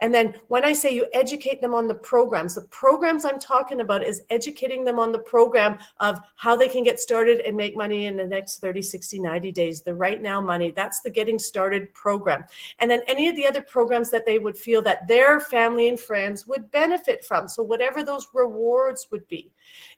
And 0.00 0.14
then 0.14 0.34
when 0.48 0.64
I 0.64 0.72
say 0.72 0.94
you 0.94 1.06
educate 1.12 1.60
them 1.60 1.74
on 1.74 1.86
the 1.86 1.94
programs, 1.94 2.54
the 2.54 2.62
programs 2.62 3.24
I'm 3.24 3.38
talking 3.38 3.80
about 3.80 4.04
is 4.04 4.22
educating 4.30 4.84
them 4.84 4.98
on 4.98 5.12
the 5.12 5.18
program 5.18 5.78
of 6.00 6.18
how 6.36 6.56
they 6.56 6.68
can 6.68 6.84
get 6.84 7.00
started 7.00 7.40
and 7.40 7.56
make 7.56 7.76
money 7.76 8.06
in 8.06 8.16
the 8.16 8.26
next 8.26 8.60
30, 8.60 8.82
60, 8.82 9.20
90 9.20 9.52
days. 9.52 9.82
The 9.82 9.94
right 9.94 10.20
now 10.20 10.40
money, 10.40 10.70
that's 10.70 11.00
the 11.00 11.10
getting 11.10 11.38
started 11.38 11.92
program. 11.94 12.44
And 12.78 12.90
then 12.90 13.02
any 13.06 13.28
of 13.28 13.36
the 13.36 13.46
other 13.46 13.62
programs 13.62 14.10
that 14.10 14.26
they 14.26 14.38
would 14.38 14.56
feel 14.56 14.82
that 14.82 15.08
their 15.08 15.40
family 15.40 15.88
and 15.88 15.98
friends 15.98 16.46
would 16.46 16.70
benefit 16.70 17.24
from. 17.24 17.48
So 17.48 17.62
whatever 17.62 18.02
those 18.02 18.28
rewards 18.34 19.08
would 19.10 19.26
be. 19.28 19.50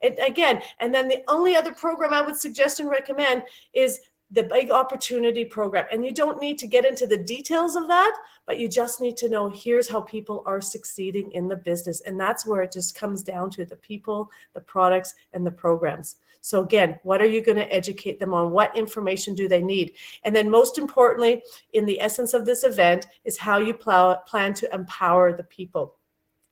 And 0.02 0.18
again, 0.26 0.62
and 0.80 0.94
then 0.94 1.08
the 1.08 1.22
only 1.28 1.56
other 1.56 1.72
program 1.72 2.12
I 2.12 2.22
would 2.22 2.36
suggest 2.36 2.80
and 2.80 2.88
recommend 2.88 3.42
is 3.74 4.00
the 4.30 4.42
big 4.42 4.70
opportunity 4.70 5.44
program. 5.44 5.86
And 5.90 6.04
you 6.04 6.12
don't 6.12 6.40
need 6.40 6.58
to 6.58 6.66
get 6.66 6.84
into 6.84 7.06
the 7.06 7.16
details 7.16 7.76
of 7.76 7.88
that, 7.88 8.14
but 8.46 8.58
you 8.58 8.68
just 8.68 9.00
need 9.00 9.16
to 9.18 9.28
know 9.28 9.48
here's 9.48 9.88
how 9.88 10.02
people 10.02 10.42
are 10.46 10.60
succeeding 10.60 11.32
in 11.32 11.48
the 11.48 11.56
business. 11.56 12.02
And 12.02 12.20
that's 12.20 12.44
where 12.44 12.62
it 12.62 12.72
just 12.72 12.94
comes 12.94 13.22
down 13.22 13.50
to 13.52 13.64
the 13.64 13.76
people, 13.76 14.30
the 14.54 14.60
products, 14.60 15.14
and 15.32 15.46
the 15.46 15.50
programs. 15.50 16.16
So, 16.40 16.62
again, 16.62 16.98
what 17.02 17.20
are 17.20 17.26
you 17.26 17.42
going 17.42 17.56
to 17.56 17.72
educate 17.72 18.20
them 18.20 18.32
on? 18.32 18.52
What 18.52 18.76
information 18.76 19.34
do 19.34 19.48
they 19.48 19.62
need? 19.62 19.92
And 20.22 20.34
then, 20.34 20.48
most 20.48 20.78
importantly, 20.78 21.42
in 21.72 21.84
the 21.84 22.00
essence 22.00 22.32
of 22.32 22.46
this 22.46 22.64
event, 22.64 23.06
is 23.24 23.36
how 23.36 23.58
you 23.58 23.74
plow, 23.74 24.14
plan 24.26 24.54
to 24.54 24.72
empower 24.72 25.32
the 25.32 25.44
people. 25.44 25.96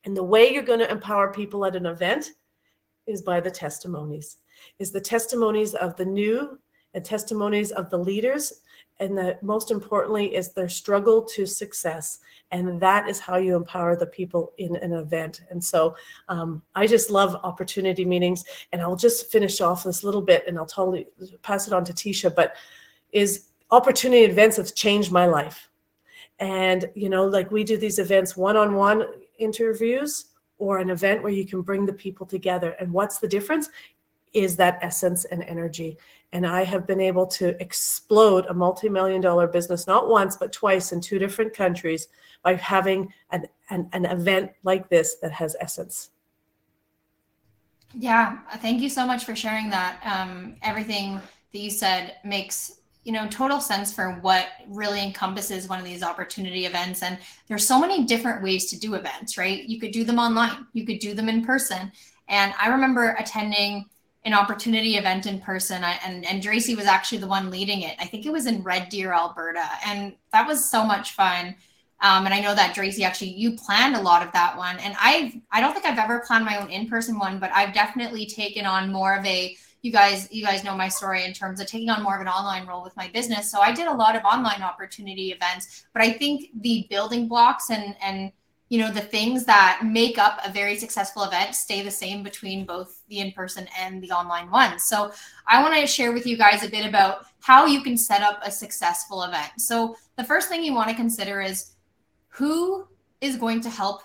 And 0.03 0.15
the 0.15 0.23
way 0.23 0.51
you're 0.51 0.63
going 0.63 0.79
to 0.79 0.91
empower 0.91 1.31
people 1.31 1.65
at 1.65 1.75
an 1.75 1.85
event 1.85 2.31
is 3.07 3.21
by 3.21 3.39
the 3.39 3.51
testimonies, 3.51 4.37
is 4.79 4.91
the 4.91 5.01
testimonies 5.01 5.73
of 5.73 5.95
the 5.95 6.05
new 6.05 6.59
and 6.97 7.05
testimonies 7.05 7.71
of 7.71 7.89
the 7.89 7.97
leaders 7.97 8.61
and 8.99 9.17
the 9.17 9.37
most 9.41 9.69
importantly 9.71 10.35
is 10.35 10.51
their 10.51 10.69
struggle 10.69 11.21
to 11.21 11.45
success. 11.45 12.19
And 12.51 12.79
that 12.81 13.07
is 13.07 13.19
how 13.19 13.37
you 13.37 13.55
empower 13.55 13.95
the 13.95 14.07
people 14.07 14.53
in 14.57 14.75
an 14.77 14.93
event. 14.93 15.41
And 15.49 15.63
so 15.63 15.95
um, 16.29 16.61
i 16.75 16.87
just 16.87 17.09
love 17.09 17.35
opportunity 17.43 18.05
meetings. 18.05 18.43
And 18.71 18.81
i'll 18.81 18.95
just 18.95 19.31
finish 19.31 19.61
off 19.61 19.83
this 19.83 20.03
little 20.03 20.21
bit 20.21 20.43
and 20.47 20.57
i'll 20.57 20.65
totally 20.65 21.07
pass 21.41 21.67
it 21.67 21.73
on 21.73 21.85
to 21.85 21.93
teisha 21.93 22.33
but 22.33 22.55
is 23.11 23.49
opportunity 23.69 24.23
events 24.23 24.57
have 24.57 24.73
changed 24.73 25.11
my 25.11 25.27
life. 25.27 25.69
And 26.39 26.89
you 26.95 27.09
know 27.09 27.25
like 27.25 27.51
we 27.51 27.63
do 27.63 27.77
these 27.77 27.99
events 27.99 28.35
one-on-one 28.35 29.05
interviews 29.37 30.25
or 30.57 30.79
an 30.79 30.89
event 30.89 31.21
where 31.21 31.31
you 31.31 31.45
can 31.45 31.61
bring 31.61 31.85
the 31.85 31.93
people 31.93 32.25
together. 32.25 32.71
And 32.79 32.91
what's 32.91 33.19
the 33.19 33.27
difference? 33.27 33.69
Is 34.33 34.55
that 34.55 34.79
essence 34.81 35.25
and 35.25 35.43
energy. 35.43 35.97
And 36.33 36.45
I 36.45 36.63
have 36.63 36.85
been 36.85 36.99
able 36.99 37.25
to 37.27 37.59
explode 37.61 38.45
a 38.47 38.53
multi 38.53 38.89
million 38.89 39.21
dollar 39.21 39.47
business, 39.47 39.87
not 39.87 40.09
once, 40.09 40.35
but 40.35 40.51
twice 40.51 40.91
in 40.91 40.99
two 40.99 41.19
different 41.19 41.53
countries 41.53 42.09
by 42.43 42.55
having 42.55 43.13
an, 43.31 43.47
an, 43.69 43.89
an 43.93 44.05
event 44.05 44.51
like 44.63 44.89
this 44.89 45.15
that 45.21 45.31
has 45.31 45.55
essence. 45.59 46.09
Yeah, 47.93 48.39
thank 48.57 48.81
you 48.81 48.89
so 48.89 49.05
much 49.07 49.23
for 49.23 49.35
sharing 49.35 49.69
that. 49.69 49.99
Um, 50.03 50.57
everything 50.61 51.21
that 51.53 51.59
you 51.59 51.69
said 51.69 52.17
makes 52.23 52.77
you 53.07 53.13
know 53.13 53.25
total 53.29 53.61
sense 53.61 53.93
for 53.93 54.11
what 54.19 54.47
really 54.67 55.01
encompasses 55.01 55.69
one 55.69 55.79
of 55.79 55.85
these 55.85 56.03
opportunity 56.03 56.65
events 56.65 57.03
and 57.03 57.17
there's 57.47 57.65
so 57.65 57.79
many 57.79 58.03
different 58.03 58.43
ways 58.43 58.69
to 58.69 58.77
do 58.77 58.95
events 58.95 59.37
right 59.37 59.63
you 59.63 59.79
could 59.79 59.91
do 59.91 60.03
them 60.03 60.19
online 60.19 60.67
you 60.73 60.85
could 60.85 60.99
do 60.99 61.13
them 61.13 61.29
in 61.29 61.43
person 61.45 61.89
and 62.27 62.53
i 62.59 62.67
remember 62.67 63.15
attending 63.17 63.85
an 64.27 64.33
opportunity 64.33 64.97
event 64.97 65.25
in 65.25 65.39
person 65.39 65.83
I, 65.83 65.99
and 66.05 66.25
and 66.25 66.43
Tracy 66.43 66.75
was 66.75 66.85
actually 66.85 67.19
the 67.19 67.27
one 67.27 67.49
leading 67.49 67.81
it. 67.81 67.95
I 67.99 68.05
think 68.05 68.25
it 68.25 68.31
was 68.31 68.45
in 68.45 68.61
Red 68.61 68.89
Deer, 68.89 69.13
Alberta, 69.13 69.67
and 69.85 70.13
that 70.31 70.45
was 70.45 70.69
so 70.69 70.83
much 70.83 71.13
fun. 71.13 71.55
Um, 71.99 72.25
and 72.25 72.33
I 72.33 72.41
know 72.41 72.53
that 72.53 72.75
Tracy 72.75 73.03
actually 73.03 73.31
you 73.31 73.53
planned 73.53 73.95
a 73.95 74.01
lot 74.01 74.25
of 74.25 74.31
that 74.33 74.57
one, 74.57 74.77
and 74.79 74.95
I 74.99 75.41
I 75.51 75.61
don't 75.61 75.73
think 75.73 75.85
I've 75.85 75.97
ever 75.97 76.19
planned 76.19 76.45
my 76.45 76.57
own 76.57 76.69
in 76.69 76.87
person 76.87 77.17
one, 77.17 77.39
but 77.39 77.51
I've 77.53 77.73
definitely 77.73 78.25
taken 78.25 78.65
on 78.65 78.91
more 78.91 79.15
of 79.17 79.25
a 79.25 79.55
you 79.81 79.91
guys 79.91 80.27
you 80.31 80.43
guys 80.43 80.63
know 80.63 80.75
my 80.75 80.89
story 80.89 81.23
in 81.23 81.33
terms 81.33 81.59
of 81.61 81.67
taking 81.67 81.89
on 81.89 82.03
more 82.03 82.15
of 82.15 82.21
an 82.21 82.27
online 82.27 82.67
role 82.67 82.83
with 82.83 82.95
my 82.97 83.07
business. 83.07 83.49
So 83.49 83.61
I 83.61 83.71
did 83.71 83.87
a 83.87 83.93
lot 83.93 84.15
of 84.15 84.23
online 84.25 84.61
opportunity 84.61 85.31
events, 85.31 85.85
but 85.93 86.01
I 86.01 86.11
think 86.11 86.49
the 86.61 86.85
building 86.89 87.27
blocks 87.27 87.69
and 87.69 87.95
and 88.01 88.31
you 88.69 88.79
know 88.79 88.91
the 88.91 89.01
things 89.01 89.45
that 89.45 89.81
make 89.85 90.17
up 90.17 90.39
a 90.43 90.51
very 90.51 90.77
successful 90.77 91.23
event 91.23 91.55
stay 91.55 91.81
the 91.81 91.91
same 91.91 92.23
between 92.23 92.65
both 92.65 93.01
the 93.09 93.19
in-person 93.19 93.67
and 93.79 94.01
the 94.01 94.11
online 94.11 94.49
ones. 94.49 94.83
So 94.83 95.11
i 95.47 95.61
want 95.61 95.75
to 95.75 95.87
share 95.87 96.11
with 96.11 96.25
you 96.25 96.37
guys 96.37 96.63
a 96.63 96.69
bit 96.69 96.85
about 96.85 97.25
how 97.39 97.65
you 97.65 97.81
can 97.81 97.97
set 97.97 98.21
up 98.21 98.39
a 98.43 98.51
successful 98.51 99.23
event. 99.23 99.51
So 99.57 99.95
the 100.17 100.23
first 100.23 100.49
thing 100.49 100.63
you 100.63 100.73
want 100.73 100.89
to 100.89 100.95
consider 100.95 101.41
is 101.41 101.71
who 102.27 102.87
is 103.21 103.35
going 103.37 103.61
to 103.61 103.69
help 103.69 104.01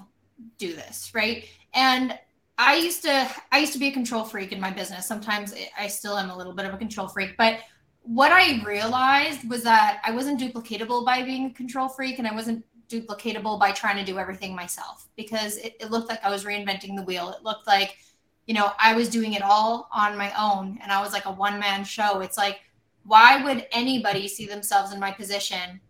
do 0.59 0.75
this 0.75 1.13
right? 1.15 1.47
And 1.75 2.19
i 2.59 2.77
used 2.77 3.03
to 3.03 3.29
i 3.51 3.59
used 3.59 3.73
to 3.73 3.79
be 3.79 3.89
a 3.89 3.93
control 3.93 4.25
freak 4.25 4.53
in 4.53 4.61
my 4.61 4.71
business. 4.71 5.07
Sometimes 5.07 5.55
i 5.79 5.89
still 5.89 6.17
am 6.17 6.31
a 6.31 6.37
little 6.37 6.53
bit 6.53 6.67
of 6.67 6.75
a 6.75 6.79
control 6.79 7.09
freak 7.09 7.37
but 7.37 7.59
what 8.05 8.33
i 8.33 8.63
realized 8.65 9.49
was 9.49 9.63
that 9.63 10.01
i 10.05 10.11
wasn't 10.11 10.39
duplicatable 10.39 11.05
by 11.07 11.23
being 11.23 11.47
a 11.47 11.55
control 11.55 11.89
freak 11.89 12.19
and 12.19 12.27
i 12.27 12.35
wasn't 12.35 12.65
duplicatable 12.93 13.59
by 13.59 13.73
trying 13.73 13.97
to 13.97 14.05
do 14.05 14.19
everything 14.19 14.55
myself 14.55 15.09
because 15.17 15.57
it, 15.57 15.77
it 15.81 15.91
looked 15.91 16.09
like 16.09 16.23
I 16.25 16.31
was 16.31 16.45
reinventing 16.45 16.97
the 16.97 17.03
wheel. 17.03 17.31
It 17.31 17.43
looked 17.43 17.67
like, 17.67 17.97
you 18.47 18.55
know, 18.55 18.73
I 18.79 18.95
was 18.95 19.09
doing 19.09 19.33
it 19.33 19.43
all 19.43 19.89
on 19.93 20.17
my 20.17 20.33
own 20.39 20.79
and 20.83 20.93
I 20.93 21.01
was 21.01 21.13
like 21.13 21.25
a 21.25 21.33
one 21.33 21.59
man 21.59 21.85
show. 21.85 22.21
It's 22.21 22.37
like, 22.37 22.61
why 23.05 23.43
would 23.43 23.67
anybody 23.73 24.29
see 24.29 24.47
themselves 24.47 24.93
in 24.93 25.01
my 25.01 25.11
position 25.11 25.81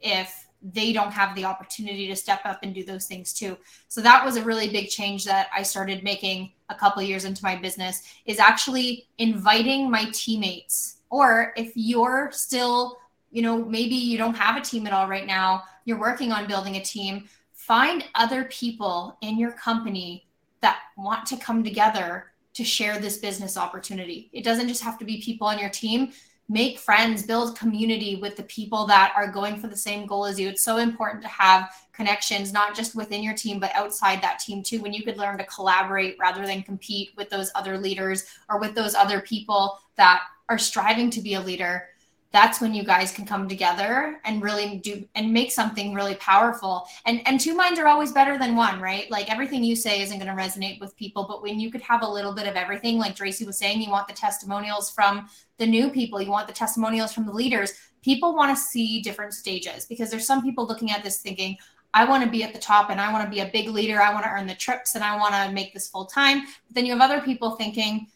if 0.00 0.46
they 0.62 0.92
don't 0.92 1.12
have 1.12 1.34
the 1.34 1.44
opportunity 1.44 2.06
to 2.06 2.14
step 2.14 2.40
up 2.44 2.60
and 2.62 2.74
do 2.74 2.84
those 2.84 3.06
things 3.06 3.32
too? 3.32 3.58
So 3.88 4.00
that 4.00 4.24
was 4.24 4.36
a 4.36 4.42
really 4.42 4.68
big 4.70 4.88
change 4.88 5.24
that 5.24 5.48
I 5.54 5.62
started 5.62 6.04
making 6.04 6.52
a 6.68 6.74
couple 6.74 7.02
years 7.02 7.24
into 7.24 7.44
my 7.44 7.56
business 7.56 8.02
is 8.24 8.38
actually 8.38 9.08
inviting 9.18 9.90
my 9.90 10.06
teammates 10.12 10.98
or 11.10 11.52
if 11.56 11.72
you're 11.74 12.30
still 12.32 12.98
you 13.32 13.40
know, 13.40 13.64
maybe 13.64 13.94
you 13.94 14.18
don't 14.18 14.34
have 14.34 14.56
a 14.56 14.60
team 14.60 14.86
at 14.86 14.92
all 14.92 15.08
right 15.08 15.26
now, 15.26 15.64
you're 15.84 15.98
working 15.98 16.32
on 16.32 16.46
building 16.46 16.76
a 16.76 16.82
team, 16.82 17.28
find 17.52 18.04
other 18.14 18.44
people 18.44 19.16
in 19.22 19.38
your 19.38 19.52
company 19.52 20.26
that 20.60 20.80
want 20.96 21.26
to 21.26 21.36
come 21.36 21.62
together 21.62 22.32
to 22.54 22.64
share 22.64 22.98
this 22.98 23.18
business 23.18 23.56
opportunity. 23.56 24.28
It 24.32 24.44
doesn't 24.44 24.68
just 24.68 24.82
have 24.82 24.98
to 24.98 25.04
be 25.04 25.22
people 25.22 25.46
on 25.46 25.58
your 25.58 25.70
team. 25.70 26.12
Make 26.48 26.78
friends, 26.78 27.22
build 27.22 27.56
community 27.56 28.16
with 28.16 28.36
the 28.36 28.42
people 28.42 28.86
that 28.86 29.12
are 29.16 29.30
going 29.30 29.58
for 29.58 29.68
the 29.68 29.76
same 29.76 30.06
goal 30.06 30.26
as 30.26 30.38
you. 30.38 30.48
It's 30.48 30.64
so 30.64 30.76
important 30.76 31.22
to 31.22 31.28
have 31.28 31.70
connections, 31.92 32.52
not 32.52 32.74
just 32.74 32.94
within 32.94 33.22
your 33.22 33.34
team, 33.34 33.58
but 33.58 33.74
outside 33.74 34.20
that 34.22 34.38
team 34.38 34.62
too, 34.62 34.80
when 34.82 34.92
you 34.92 35.02
could 35.02 35.16
learn 35.16 35.38
to 35.38 35.44
collaborate 35.44 36.16
rather 36.18 36.44
than 36.44 36.62
compete 36.62 37.10
with 37.16 37.30
those 37.30 37.50
other 37.54 37.78
leaders 37.78 38.24
or 38.50 38.58
with 38.58 38.74
those 38.74 38.94
other 38.94 39.20
people 39.20 39.78
that 39.96 40.22
are 40.48 40.58
striving 40.58 41.10
to 41.10 41.20
be 41.20 41.34
a 41.34 41.40
leader 41.40 41.88
that's 42.32 42.60
when 42.60 42.74
you 42.74 42.82
guys 42.82 43.12
can 43.12 43.26
come 43.26 43.48
together 43.48 44.18
and 44.24 44.42
really 44.42 44.78
do 44.78 45.04
and 45.14 45.32
make 45.32 45.52
something 45.52 45.94
really 45.94 46.14
powerful 46.16 46.86
and 47.06 47.20
and 47.26 47.38
two 47.38 47.54
minds 47.54 47.78
are 47.78 47.86
always 47.86 48.12
better 48.12 48.38
than 48.38 48.56
one 48.56 48.80
right 48.80 49.10
like 49.10 49.30
everything 49.30 49.62
you 49.62 49.76
say 49.76 50.02
isn't 50.02 50.18
going 50.18 50.34
to 50.34 50.42
resonate 50.42 50.80
with 50.80 50.96
people 50.96 51.24
but 51.28 51.42
when 51.42 51.60
you 51.60 51.70
could 51.70 51.82
have 51.82 52.02
a 52.02 52.08
little 52.08 52.34
bit 52.34 52.46
of 52.46 52.56
everything 52.56 52.98
like 52.98 53.14
tracy 53.14 53.44
was 53.44 53.58
saying 53.58 53.80
you 53.80 53.90
want 53.90 54.08
the 54.08 54.14
testimonials 54.14 54.90
from 54.90 55.28
the 55.58 55.66
new 55.66 55.90
people 55.90 56.20
you 56.20 56.30
want 56.30 56.48
the 56.48 56.54
testimonials 56.54 57.12
from 57.12 57.26
the 57.26 57.32
leaders 57.32 57.74
people 58.02 58.34
want 58.34 58.56
to 58.56 58.62
see 58.62 59.00
different 59.00 59.32
stages 59.32 59.86
because 59.86 60.10
there's 60.10 60.26
some 60.26 60.42
people 60.42 60.66
looking 60.66 60.90
at 60.90 61.04
this 61.04 61.18
thinking 61.18 61.56
I 61.94 62.06
want 62.06 62.24
to 62.24 62.30
be 62.30 62.42
at 62.42 62.54
the 62.54 62.58
top 62.58 62.88
and 62.88 62.98
I 62.98 63.12
want 63.12 63.24
to 63.24 63.30
be 63.30 63.40
a 63.40 63.50
big 63.52 63.68
leader. 63.68 64.00
I 64.00 64.14
want 64.14 64.24
to 64.24 64.30
earn 64.30 64.46
the 64.46 64.54
trips 64.54 64.94
and 64.94 65.04
I 65.04 65.16
want 65.18 65.34
to 65.34 65.52
make 65.52 65.74
this 65.74 65.88
full 65.88 66.06
time. 66.06 66.40
But 66.40 66.74
then 66.74 66.86
you 66.86 66.92
have 66.92 67.02
other 67.02 67.20
people 67.20 67.50
thinking, 67.56 68.06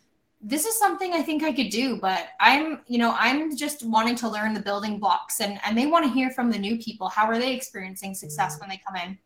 this 0.49 0.65
is 0.65 0.79
something 0.79 1.12
I 1.12 1.23
think 1.23 1.43
I 1.43 1.53
could 1.53 1.71
do, 1.71 1.97
but 1.97 2.29
I'm, 2.38 2.81
you 2.87 2.99
know, 2.99 3.17
I'm 3.19 3.57
just 3.57 3.85
wanting 3.85 4.15
to 4.17 4.29
learn 4.29 4.55
the 4.55 4.61
building 4.61 5.00
blocks 5.00 5.41
and 5.41 5.59
and 5.65 5.76
they 5.76 5.87
want 5.87 6.05
to 6.05 6.11
hear 6.11 6.31
from 6.31 6.53
the 6.53 6.59
new 6.59 6.79
people. 6.79 7.09
How 7.09 7.26
are 7.26 7.38
they 7.38 7.53
experiencing 7.53 8.15
success 8.15 8.53
mm-hmm. 8.53 8.61
when 8.61 8.71
they 8.71 8.81
come 8.87 8.95
in? 8.95 9.19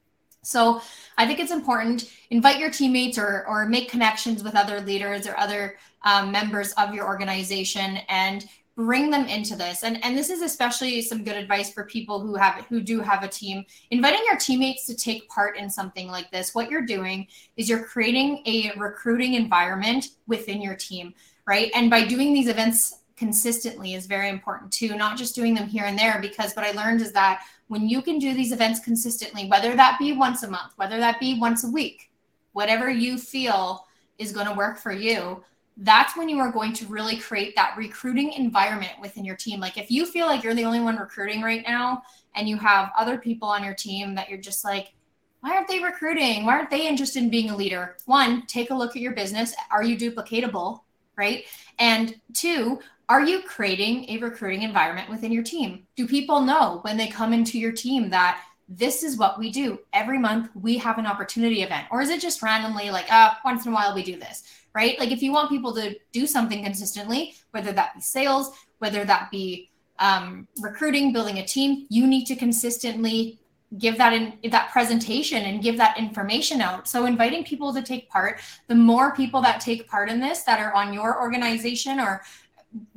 So 0.42 0.80
I 1.18 1.26
think 1.26 1.38
it's 1.38 1.52
important. 1.52 2.10
Invite 2.30 2.58
your 2.58 2.70
teammates 2.70 3.18
or 3.18 3.44
or 3.46 3.66
make 3.66 3.90
connections 3.90 4.42
with 4.42 4.56
other 4.56 4.80
leaders 4.80 5.26
or 5.26 5.36
other 5.36 5.76
um, 6.04 6.32
members 6.32 6.72
of 6.72 6.94
your 6.94 7.06
organization 7.06 7.98
and 8.08 8.46
bring 8.84 9.10
them 9.10 9.26
into 9.26 9.56
this. 9.56 9.84
And 9.84 10.02
and 10.04 10.16
this 10.16 10.30
is 10.30 10.42
especially 10.42 11.02
some 11.02 11.24
good 11.24 11.36
advice 11.36 11.72
for 11.72 11.84
people 11.84 12.20
who 12.20 12.34
have 12.34 12.64
who 12.68 12.80
do 12.80 13.00
have 13.00 13.22
a 13.22 13.28
team. 13.28 13.64
Inviting 13.90 14.20
your 14.26 14.36
teammates 14.36 14.86
to 14.86 14.94
take 14.94 15.28
part 15.28 15.56
in 15.56 15.68
something 15.68 16.08
like 16.08 16.30
this 16.30 16.54
what 16.54 16.70
you're 16.70 16.86
doing 16.86 17.26
is 17.56 17.68
you're 17.68 17.84
creating 17.84 18.42
a 18.46 18.72
recruiting 18.76 19.34
environment 19.34 20.08
within 20.26 20.62
your 20.62 20.76
team 20.76 21.14
right? 21.46 21.72
And 21.74 21.90
by 21.90 22.04
doing 22.04 22.32
these 22.32 22.46
events 22.46 23.00
consistently 23.16 23.94
is 23.94 24.06
very 24.06 24.30
important 24.30 24.72
too 24.72 24.96
not 24.96 25.18
just 25.18 25.34
doing 25.34 25.52
them 25.52 25.68
here 25.68 25.84
and 25.84 25.98
there 25.98 26.18
because 26.22 26.54
what 26.54 26.64
i 26.64 26.70
learned 26.70 27.02
is 27.02 27.12
that 27.12 27.42
when 27.68 27.86
you 27.86 28.00
can 28.00 28.18
do 28.18 28.32
these 28.32 28.50
events 28.50 28.80
consistently 28.80 29.46
whether 29.46 29.76
that 29.76 29.98
be 29.98 30.12
once 30.12 30.42
a 30.42 30.48
month 30.48 30.72
whether 30.76 30.96
that 30.96 31.20
be 31.20 31.38
once 31.38 31.62
a 31.62 31.70
week 31.70 32.10
whatever 32.52 32.88
you 32.88 33.18
feel 33.18 33.86
is 34.16 34.32
going 34.32 34.46
to 34.46 34.54
work 34.54 34.78
for 34.78 34.90
you 34.90 35.44
that's 35.80 36.16
when 36.16 36.28
you 36.28 36.38
are 36.38 36.52
going 36.52 36.74
to 36.74 36.86
really 36.86 37.16
create 37.16 37.56
that 37.56 37.74
recruiting 37.76 38.32
environment 38.34 38.92
within 39.00 39.24
your 39.24 39.36
team. 39.36 39.60
Like 39.60 39.78
if 39.78 39.90
you 39.90 40.04
feel 40.04 40.26
like 40.26 40.44
you're 40.44 40.54
the 40.54 40.64
only 40.64 40.80
one 40.80 40.96
recruiting 40.96 41.42
right 41.42 41.64
now 41.66 42.02
and 42.34 42.48
you 42.48 42.56
have 42.58 42.92
other 42.96 43.16
people 43.16 43.48
on 43.48 43.64
your 43.64 43.74
team 43.74 44.14
that 44.14 44.28
you're 44.28 44.38
just 44.38 44.64
like, 44.64 44.92
why 45.40 45.54
aren't 45.54 45.68
they 45.68 45.82
recruiting? 45.82 46.44
Why 46.44 46.52
aren't 46.52 46.70
they 46.70 46.86
interested 46.86 47.22
in 47.22 47.30
being 47.30 47.48
a 47.48 47.56
leader? 47.56 47.96
One, 48.04 48.46
take 48.46 48.70
a 48.70 48.74
look 48.74 48.90
at 48.90 49.02
your 49.02 49.14
business. 49.14 49.54
Are 49.70 49.82
you 49.82 49.96
duplicatable? 49.96 50.82
Right. 51.16 51.44
And 51.78 52.14
two, 52.34 52.80
are 53.08 53.24
you 53.24 53.42
creating 53.42 54.08
a 54.10 54.18
recruiting 54.18 54.62
environment 54.62 55.08
within 55.08 55.32
your 55.32 55.42
team? 55.42 55.86
Do 55.96 56.06
people 56.06 56.42
know 56.42 56.80
when 56.82 56.98
they 56.98 57.08
come 57.08 57.32
into 57.32 57.58
your 57.58 57.72
team 57.72 58.10
that 58.10 58.40
this 58.70 59.02
is 59.02 59.18
what 59.18 59.38
we 59.38 59.50
do 59.50 59.80
every 59.92 60.18
month? 60.18 60.48
We 60.54 60.78
have 60.78 60.96
an 60.98 61.06
opportunity 61.06 61.62
event, 61.62 61.88
or 61.90 62.00
is 62.00 62.08
it 62.08 62.20
just 62.20 62.40
randomly 62.40 62.90
like, 62.90 63.12
uh, 63.12 63.32
once 63.44 63.66
in 63.66 63.72
a 63.72 63.74
while 63.74 63.94
we 63.94 64.02
do 64.02 64.16
this? 64.18 64.44
right? 64.74 64.98
Like 64.98 65.10
if 65.10 65.22
you 65.22 65.32
want 65.32 65.48
people 65.48 65.74
to 65.74 65.96
do 66.12 66.26
something 66.26 66.62
consistently, 66.62 67.34
whether 67.50 67.72
that 67.72 67.94
be 67.94 68.00
sales, 68.00 68.52
whether 68.78 69.04
that 69.04 69.30
be 69.30 69.70
um, 69.98 70.48
recruiting, 70.60 71.12
building 71.12 71.38
a 71.38 71.46
team, 71.46 71.86
you 71.90 72.06
need 72.06 72.24
to 72.26 72.36
consistently 72.36 73.38
give 73.78 73.98
that 73.98 74.12
in 74.12 74.50
that 74.50 74.70
presentation 74.72 75.44
and 75.44 75.62
give 75.62 75.76
that 75.76 75.96
information 75.96 76.60
out. 76.60 76.88
So 76.88 77.06
inviting 77.06 77.44
people 77.44 77.72
to 77.72 77.82
take 77.82 78.08
part, 78.08 78.40
the 78.66 78.74
more 78.74 79.14
people 79.14 79.40
that 79.42 79.60
take 79.60 79.88
part 79.88 80.08
in 80.08 80.18
this 80.18 80.42
that 80.42 80.58
are 80.58 80.74
on 80.74 80.92
your 80.92 81.20
organization 81.20 82.00
or 82.00 82.22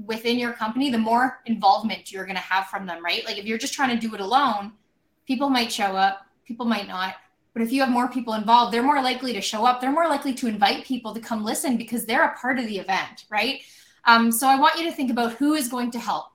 within 0.04 0.40
your 0.40 0.54
company, 0.54 0.90
the 0.90 0.98
more 0.98 1.42
involvement 1.46 2.12
you're 2.12 2.26
going 2.26 2.36
to 2.36 2.42
have 2.42 2.68
from 2.68 2.86
them, 2.86 3.04
right? 3.04 3.24
Like 3.26 3.38
if 3.38 3.46
you're 3.46 3.58
just 3.58 3.74
trying 3.74 3.98
to 3.98 4.08
do 4.08 4.16
it 4.16 4.22
alone, 4.22 4.72
people 5.28 5.50
might 5.50 5.72
show 5.72 5.96
up, 5.96 6.26
people 6.46 6.66
might 6.66 6.88
not. 6.88 7.16
But 7.54 7.62
if 7.62 7.72
you 7.72 7.82
have 7.82 7.90
more 7.90 8.08
people 8.08 8.34
involved, 8.34 8.74
they're 8.74 8.84
more 8.84 9.02
likely 9.02 9.32
to 9.34 9.42
show 9.42 9.66
up. 9.66 9.80
They're 9.80 9.92
more 9.92 10.08
likely 10.08 10.34
to 10.34 10.48
invite 10.48 10.86
people 10.86 11.14
to 11.14 11.20
come 11.20 11.44
listen 11.44 11.78
because 11.78 12.06
they're 12.06 12.26
a 12.26 12.36
part 12.36 12.58
of 12.58 12.66
the 12.66 12.80
event, 12.80 13.26
right? 13.30 13.62
Um, 14.06 14.32
so 14.32 14.48
I 14.48 14.60
want 14.60 14.80
you 14.80 14.90
to 14.90 14.92
think 14.92 15.12
about 15.12 15.34
who 15.34 15.54
is 15.54 15.68
going 15.68 15.92
to 15.92 16.00
help. 16.00 16.26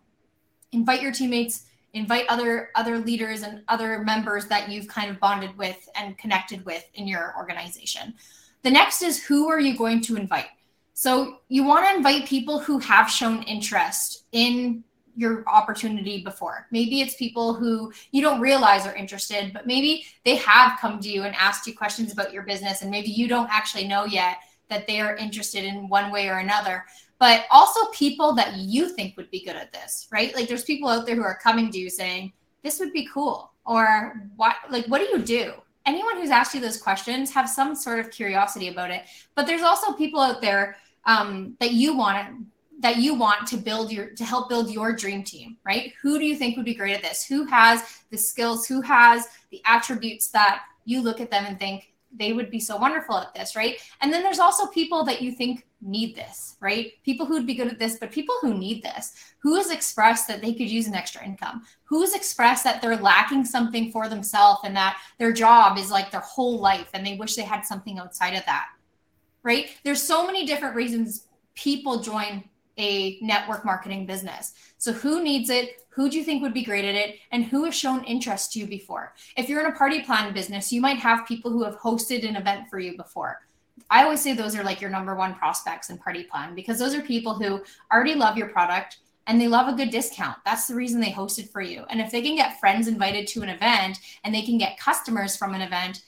Invite 0.73 1.03
your 1.03 1.13
teammates, 1.13 1.65
invite 1.93 2.27
other 2.29 2.71
other 2.75 2.99
leaders 2.99 3.43
and 3.43 3.63
other 3.69 4.01
members 4.01 4.47
that 4.47 4.71
you've 4.71 4.87
kind 4.87 5.11
of 5.11 5.19
bonded 5.19 5.57
with 5.59 5.89
and 5.97 6.17
connected 6.19 6.65
with 6.65 6.85
in 6.95 7.09
your 7.09 7.35
organization. 7.37 8.15
The 8.63 8.71
next 8.71 9.03
is 9.03 9.23
who 9.25 9.49
are 9.49 9.61
you 9.61 9.77
going 9.77 10.01
to 10.03 10.17
invite? 10.17 10.47
So 10.95 11.39
you 11.49 11.65
want 11.65 11.87
to 11.87 11.97
invite 11.97 12.27
people 12.27 12.59
who 12.59 12.79
have 12.81 13.09
shown 13.09 13.43
interest 13.45 14.25
in 14.33 14.85
your 15.19 15.43
opportunity 15.49 16.23
before. 16.23 16.69
Maybe 16.71 17.01
it's 17.01 17.17
people 17.17 17.53
who 17.53 17.93
you 18.13 18.23
don't 18.23 18.41
realize 18.41 18.87
are 18.87 18.95
interested, 18.95 19.53
but 19.53 19.67
maybe 19.67 20.07
they 20.25 20.37
have 20.37 20.79
come 20.81 21.01
to 21.01 21.09
you 21.09 21.25
and 21.25 21.35
asked 21.35 21.67
you 21.67 21.77
questions 21.77 22.13
about 22.13 22.33
your 22.33 22.45
business, 22.45 22.83
and 22.83 22.91
maybe 22.91 23.09
you 23.09 23.27
don't 23.27 23.51
actually 23.51 23.89
know 23.89 24.05
yet 24.05 24.37
that 24.71 24.87
they 24.87 25.01
are 25.01 25.17
interested 25.17 25.65
in 25.65 25.89
one 25.89 26.13
way 26.13 26.29
or 26.29 26.39
another. 26.39 26.85
But 27.19 27.47
also 27.51 27.91
people 27.91 28.33
that 28.35 28.55
you 28.59 28.91
think 28.91 29.17
would 29.17 29.29
be 29.31 29.45
good 29.45 29.57
at 29.57 29.73
this, 29.73 30.07
right? 30.13 30.33
Like 30.37 30.47
there's 30.47 30.63
people 30.63 30.89
out 30.89 31.05
there 31.05 31.17
who 31.17 31.23
are 31.23 31.39
coming 31.43 31.69
to 31.73 31.79
you 31.79 31.91
saying, 31.91 32.33
this 32.63 32.79
would 32.79 32.93
be 32.93 33.09
cool. 33.13 33.53
Or 33.67 34.23
what 34.37 34.55
like 34.71 34.87
what 34.87 34.99
do 34.99 35.07
you 35.07 35.19
do? 35.19 35.53
Anyone 35.85 36.17
who's 36.19 36.31
asked 36.31 36.55
you 36.55 36.61
those 36.61 36.81
questions 36.81 37.33
have 37.33 37.49
some 37.49 37.75
sort 37.75 37.99
of 37.99 38.13
curiosity 38.13 38.69
about 38.69 38.93
it. 38.93 39.03
But 39.35 39.47
there's 39.47 39.63
also 39.63 39.93
people 39.95 40.21
out 40.21 40.41
there 40.41 40.77
um, 41.07 41.57
that 41.59 41.73
you 41.73 41.97
want 41.97 42.47
that 42.79 42.99
you 42.99 43.15
want 43.15 43.47
to 43.49 43.57
build 43.57 43.91
your 43.91 44.11
to 44.11 44.25
help 44.25 44.49
build 44.49 44.71
your 44.71 44.93
dream 44.93 45.23
team 45.25 45.57
right? 45.65 45.93
Who 46.03 46.19
do 46.19 46.25
you 46.25 46.37
think 46.37 46.57
would 46.57 46.67
be 46.67 46.75
great 46.75 46.95
at 46.95 47.03
this? 47.03 47.25
Who 47.25 47.45
has 47.47 47.83
the 48.11 48.19
skills? 48.19 48.67
Who 48.67 48.81
has 48.83 49.27
the 49.51 49.61
attributes 49.65 50.29
that 50.29 50.63
you 50.85 51.03
look 51.03 51.21
at 51.21 51.31
them 51.31 51.45
and 51.47 51.59
think 51.59 51.93
they 52.11 52.33
would 52.33 52.51
be 52.51 52.61
so 52.61 52.77
wonderful 52.77 53.19
at 53.19 53.35
this 53.35 53.57
right? 53.57 53.79
And 54.01 54.13
then 54.13 54.23
there's 54.23 54.39
also 54.39 54.67
people 54.67 55.05
that 55.05 55.21
you 55.21 55.33
think 55.33 55.67
need 55.81 56.15
this 56.15 56.57
right? 56.61 56.93
People 57.05 57.27
who'd 57.27 57.47
be 57.47 57.55
good 57.55 57.69
at 57.69 57.79
this 57.79 57.99
but 57.99 58.13
people 58.13 58.37
who 58.41 58.55
need 58.55 58.83
this. 58.83 59.15
Who 59.41 59.57
has 59.57 59.71
expressed 59.71 60.27
that 60.29 60.41
they 60.41 60.53
could 60.53 60.71
use 60.71 60.87
an 60.87 60.95
extra 60.95 61.25
income? 61.25 61.63
Who's 61.85 62.15
expressed 62.15 62.65
that 62.65 62.81
they're 62.81 62.97
lacking 62.97 63.45
something 63.45 63.91
for 63.91 64.09
themselves 64.09 64.61
and 64.65 64.77
that 64.77 64.99
their 65.19 65.33
job 65.33 65.79
is 65.79 65.91
like 65.91 66.11
their 66.11 66.21
whole 66.21 66.59
life 66.59 66.89
and 66.95 67.05
they 67.05 67.17
wish 67.17 67.35
they 67.35 67.43
had 67.43 67.65
something 67.65 67.99
outside 67.99 68.35
of 68.35 68.45
that 68.47 68.69
right? 69.45 69.71
There's 69.85 70.03
so 70.03 70.27
many 70.27 70.45
different 70.45 70.75
reasons 70.75 71.27
people 71.55 72.01
join 72.01 72.45
a 72.79 73.19
network 73.21 73.65
marketing 73.65 74.07
business. 74.07 74.55
So, 74.79 74.93
who 74.93 75.23
needs 75.23 75.51
it? 75.51 75.85
Who 75.91 76.09
do 76.09 76.17
you 76.17 76.25
think 76.25 76.43
would 76.43 76.55
be 76.55 76.65
great 76.65 76.85
at 76.85 76.95
it? 76.95 77.17
And 77.33 77.45
who 77.45 77.65
has 77.65 77.75
shown 77.75 78.05
interest 78.05 78.53
to 78.53 78.61
you 78.61 78.67
before? 78.67 79.15
If 79.37 79.49
you're 79.49 79.61
in 79.61 79.73
a 79.73 79.77
party 79.77 80.03
plan 80.03 80.33
business, 80.33 80.73
you 80.73 80.81
might 80.81 80.99
have 80.99 81.27
people 81.27 81.51
who 81.51 81.65
have 81.65 81.79
hosted 81.79 82.29
an 82.29 82.37
event 82.37 82.69
for 82.71 82.79
you 82.79 82.97
before. 82.97 83.41
I 83.91 84.05
always 84.05 84.21
say 84.21 84.33
those 84.33 84.57
are 84.57 84.65
like 84.65 84.81
your 84.81 84.91
number 84.91 85.15
one 85.15 85.35
prospects 85.35 85.91
in 85.91 85.99
party 85.99 86.25
plan 86.25 86.55
because 86.55 86.79
those 86.79 86.95
are 86.95 87.03
people 87.03 87.35
who 87.35 87.63
already 87.93 88.15
love 88.15 88.37
your 88.37 88.49
product 88.49 88.99
and 89.27 89.41
they 89.41 89.49
love 89.49 89.69
a 89.69 89.77
good 89.77 89.91
discount. 89.91 90.39
That's 90.45 90.67
the 90.67 90.75
reason 90.75 91.01
they 91.01 91.11
hosted 91.11 91.51
for 91.51 91.61
you. 91.61 91.85
And 91.91 92.01
if 92.01 92.11
they 92.11 92.23
can 92.23 92.35
get 92.35 92.59
friends 92.59 92.89
invited 92.89 93.27
to 93.29 93.43
an 93.43 93.51
event 93.51 93.99
and 94.25 94.35
they 94.35 94.43
can 94.43 94.57
get 94.57 94.79
customers 94.79 95.37
from 95.37 95.55
an 95.55 95.61
event, 95.61 96.03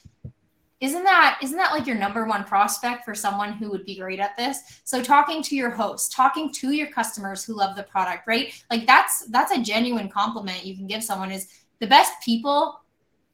isn't 0.81 1.03
that 1.03 1.37
isn't 1.43 1.57
that 1.57 1.71
like 1.71 1.85
your 1.85 1.95
number 1.95 2.25
one 2.25 2.43
prospect 2.43 3.05
for 3.05 3.13
someone 3.13 3.53
who 3.53 3.69
would 3.69 3.85
be 3.85 3.97
great 3.97 4.19
at 4.19 4.35
this? 4.35 4.59
So 4.83 5.01
talking 5.01 5.43
to 5.43 5.55
your 5.55 5.69
host 5.69 6.11
talking 6.11 6.51
to 6.53 6.71
your 6.71 6.87
customers 6.87 7.43
who 7.43 7.55
love 7.55 7.75
the 7.75 7.83
product 7.83 8.27
right? 8.27 8.51
Like 8.69 8.87
that's 8.87 9.25
that's 9.27 9.51
a 9.51 9.61
genuine 9.61 10.09
compliment 10.09 10.65
you 10.65 10.75
can 10.75 10.87
give 10.87 11.03
someone 11.03 11.31
is 11.31 11.47
the 11.79 11.87
best 11.87 12.13
people 12.23 12.81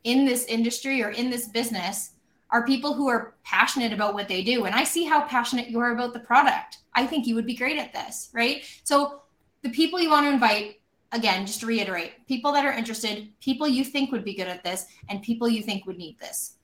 in 0.03 0.25
this 0.25 0.45
industry 0.45 1.01
or 1.01 1.09
in 1.09 1.29
this 1.29 1.47
business 1.47 2.11
are 2.49 2.65
people 2.65 2.93
who 2.93 3.07
are 3.07 3.35
passionate 3.43 3.91
about 3.91 4.13
what 4.13 4.27
they 4.27 4.43
do. 4.43 4.65
And 4.65 4.75
i 4.75 4.83
see 4.83 5.05
how 5.05 5.21
passionate 5.21 5.69
you 5.69 5.79
are 5.79 5.91
about 5.91 6.13
the 6.13 6.19
product. 6.19 6.79
I 6.93 7.05
think 7.07 7.27
you 7.27 7.35
would 7.35 7.45
be 7.45 7.55
great 7.55 7.79
at 7.79 7.93
this 7.93 8.29
right? 8.33 8.63
So 8.83 9.21
the 9.63 9.69
people 9.69 10.01
you 10.01 10.09
want 10.09 10.25
to 10.25 10.33
invite 10.33 10.81
again 11.13 11.45
just 11.45 11.61
to 11.61 11.65
reiterate 11.65 12.27
people 12.27 12.51
that 12.51 12.65
are 12.65 12.73
interested 12.73 13.29
people 13.39 13.65
you 13.65 13.85
think 13.85 14.11
would 14.11 14.25
be 14.25 14.35
good 14.35 14.49
at 14.49 14.63
this 14.65 14.87
and 15.07 15.21
people 15.21 15.47
you 15.47 15.63
think 15.63 15.85
would 15.85 15.97
need 15.97 16.19
this 16.19 16.56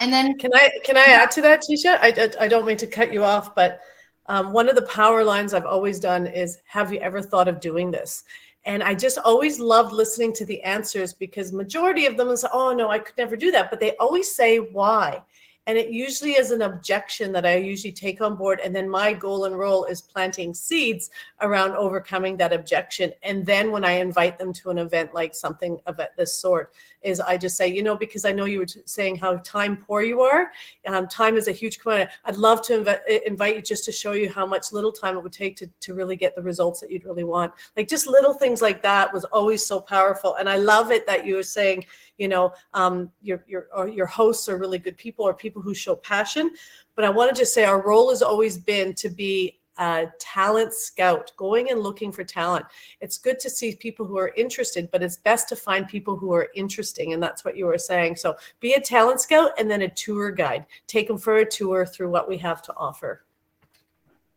and 0.00 0.12
then 0.12 0.38
can 0.38 0.50
I 0.54 0.70
can 0.84 0.96
I 0.96 1.04
add 1.04 1.30
to 1.32 1.42
that, 1.42 1.62
Teisha? 1.62 1.98
I, 2.00 2.08
I, 2.08 2.44
I 2.44 2.48
don't 2.48 2.66
mean 2.66 2.76
to 2.78 2.86
cut 2.86 3.12
you 3.12 3.24
off, 3.24 3.54
but 3.54 3.80
um, 4.26 4.52
one 4.52 4.68
of 4.68 4.74
the 4.76 4.82
power 4.82 5.22
lines 5.24 5.54
I've 5.54 5.66
always 5.66 6.00
done 6.00 6.26
is, 6.26 6.58
"Have 6.66 6.92
you 6.92 7.00
ever 7.00 7.22
thought 7.22 7.48
of 7.48 7.60
doing 7.60 7.90
this?" 7.90 8.24
And 8.66 8.82
I 8.82 8.94
just 8.94 9.18
always 9.18 9.60
loved 9.60 9.92
listening 9.92 10.32
to 10.34 10.44
the 10.46 10.62
answers 10.62 11.12
because 11.12 11.52
majority 11.52 12.06
of 12.06 12.16
them 12.16 12.28
is, 12.28 12.44
"Oh 12.52 12.72
no, 12.74 12.90
I 12.90 12.98
could 12.98 13.16
never 13.18 13.36
do 13.36 13.50
that," 13.52 13.70
but 13.70 13.80
they 13.80 13.96
always 13.96 14.34
say 14.34 14.58
why. 14.58 15.22
and 15.66 15.78
it 15.78 15.88
usually 15.88 16.32
is 16.32 16.50
an 16.50 16.62
objection 16.62 17.32
that 17.32 17.46
I 17.46 17.56
usually 17.56 17.92
take 17.92 18.20
on 18.20 18.36
board. 18.36 18.60
And 18.62 18.74
then 18.76 18.88
my 18.88 19.14
goal 19.14 19.46
and 19.46 19.58
role 19.58 19.84
is 19.86 20.02
planting 20.02 20.52
seeds 20.52 21.10
around 21.40 21.72
overcoming 21.72 22.36
that 22.36 22.52
objection. 22.52 23.12
And 23.22 23.46
then 23.46 23.70
when 23.70 23.84
I 23.84 23.92
invite 23.92 24.38
them 24.38 24.52
to 24.54 24.70
an 24.70 24.78
event 24.78 25.14
like 25.14 25.34
something 25.34 25.78
of 25.86 25.98
this 26.18 26.34
sort, 26.34 26.72
is 27.04 27.20
I 27.20 27.36
just 27.36 27.56
say, 27.56 27.68
you 27.68 27.82
know, 27.82 27.96
because 27.96 28.24
I 28.24 28.32
know 28.32 28.46
you 28.46 28.58
were 28.60 28.66
saying 28.86 29.16
how 29.16 29.36
time 29.38 29.76
poor 29.76 30.02
you 30.02 30.22
are. 30.22 30.50
Um, 30.86 31.06
time 31.06 31.36
is 31.36 31.48
a 31.48 31.52
huge 31.52 31.78
component. 31.78 32.10
I'd 32.24 32.36
love 32.36 32.62
to 32.62 32.80
inv- 32.80 33.22
invite 33.26 33.56
you 33.56 33.62
just 33.62 33.84
to 33.84 33.92
show 33.92 34.12
you 34.12 34.32
how 34.32 34.46
much 34.46 34.72
little 34.72 34.92
time 34.92 35.16
it 35.16 35.22
would 35.22 35.32
take 35.32 35.56
to, 35.58 35.70
to 35.80 35.94
really 35.94 36.16
get 36.16 36.34
the 36.34 36.42
results 36.42 36.80
that 36.80 36.90
you'd 36.90 37.04
really 37.04 37.24
want. 37.24 37.52
Like 37.76 37.88
just 37.88 38.06
little 38.06 38.34
things 38.34 38.62
like 38.62 38.82
that 38.82 39.12
was 39.12 39.24
always 39.26 39.64
so 39.64 39.80
powerful. 39.80 40.36
And 40.36 40.48
I 40.48 40.56
love 40.56 40.90
it 40.90 41.06
that 41.06 41.26
you 41.26 41.36
were 41.36 41.42
saying, 41.42 41.84
you 42.18 42.28
know 42.28 42.52
um, 42.74 43.10
your 43.22 43.44
your 43.46 43.66
your 43.88 44.06
hosts 44.06 44.48
are 44.48 44.56
really 44.56 44.78
good 44.78 44.96
people 44.96 45.26
or 45.26 45.34
people 45.34 45.60
who 45.60 45.74
show 45.74 45.96
passion 45.96 46.50
but 46.94 47.04
i 47.04 47.10
want 47.10 47.34
to 47.34 47.40
just 47.40 47.54
say 47.54 47.64
our 47.64 47.84
role 47.84 48.10
has 48.10 48.22
always 48.22 48.56
been 48.56 48.94
to 48.94 49.08
be 49.08 49.58
a 49.78 50.06
talent 50.18 50.72
scout 50.72 51.32
going 51.36 51.70
and 51.70 51.80
looking 51.80 52.12
for 52.12 52.24
talent 52.24 52.64
it's 53.00 53.18
good 53.18 53.38
to 53.38 53.50
see 53.50 53.74
people 53.74 54.06
who 54.06 54.16
are 54.16 54.32
interested 54.36 54.88
but 54.90 55.02
it's 55.02 55.16
best 55.16 55.48
to 55.48 55.56
find 55.56 55.88
people 55.88 56.16
who 56.16 56.32
are 56.32 56.48
interesting 56.54 57.12
and 57.12 57.22
that's 57.22 57.44
what 57.44 57.56
you 57.56 57.66
were 57.66 57.78
saying 57.78 58.14
so 58.14 58.34
be 58.60 58.74
a 58.74 58.80
talent 58.80 59.20
scout 59.20 59.50
and 59.58 59.70
then 59.70 59.82
a 59.82 59.88
tour 59.88 60.30
guide 60.30 60.64
take 60.86 61.08
them 61.08 61.18
for 61.18 61.38
a 61.38 61.44
tour 61.44 61.84
through 61.84 62.10
what 62.10 62.28
we 62.28 62.36
have 62.36 62.62
to 62.62 62.72
offer 62.76 63.24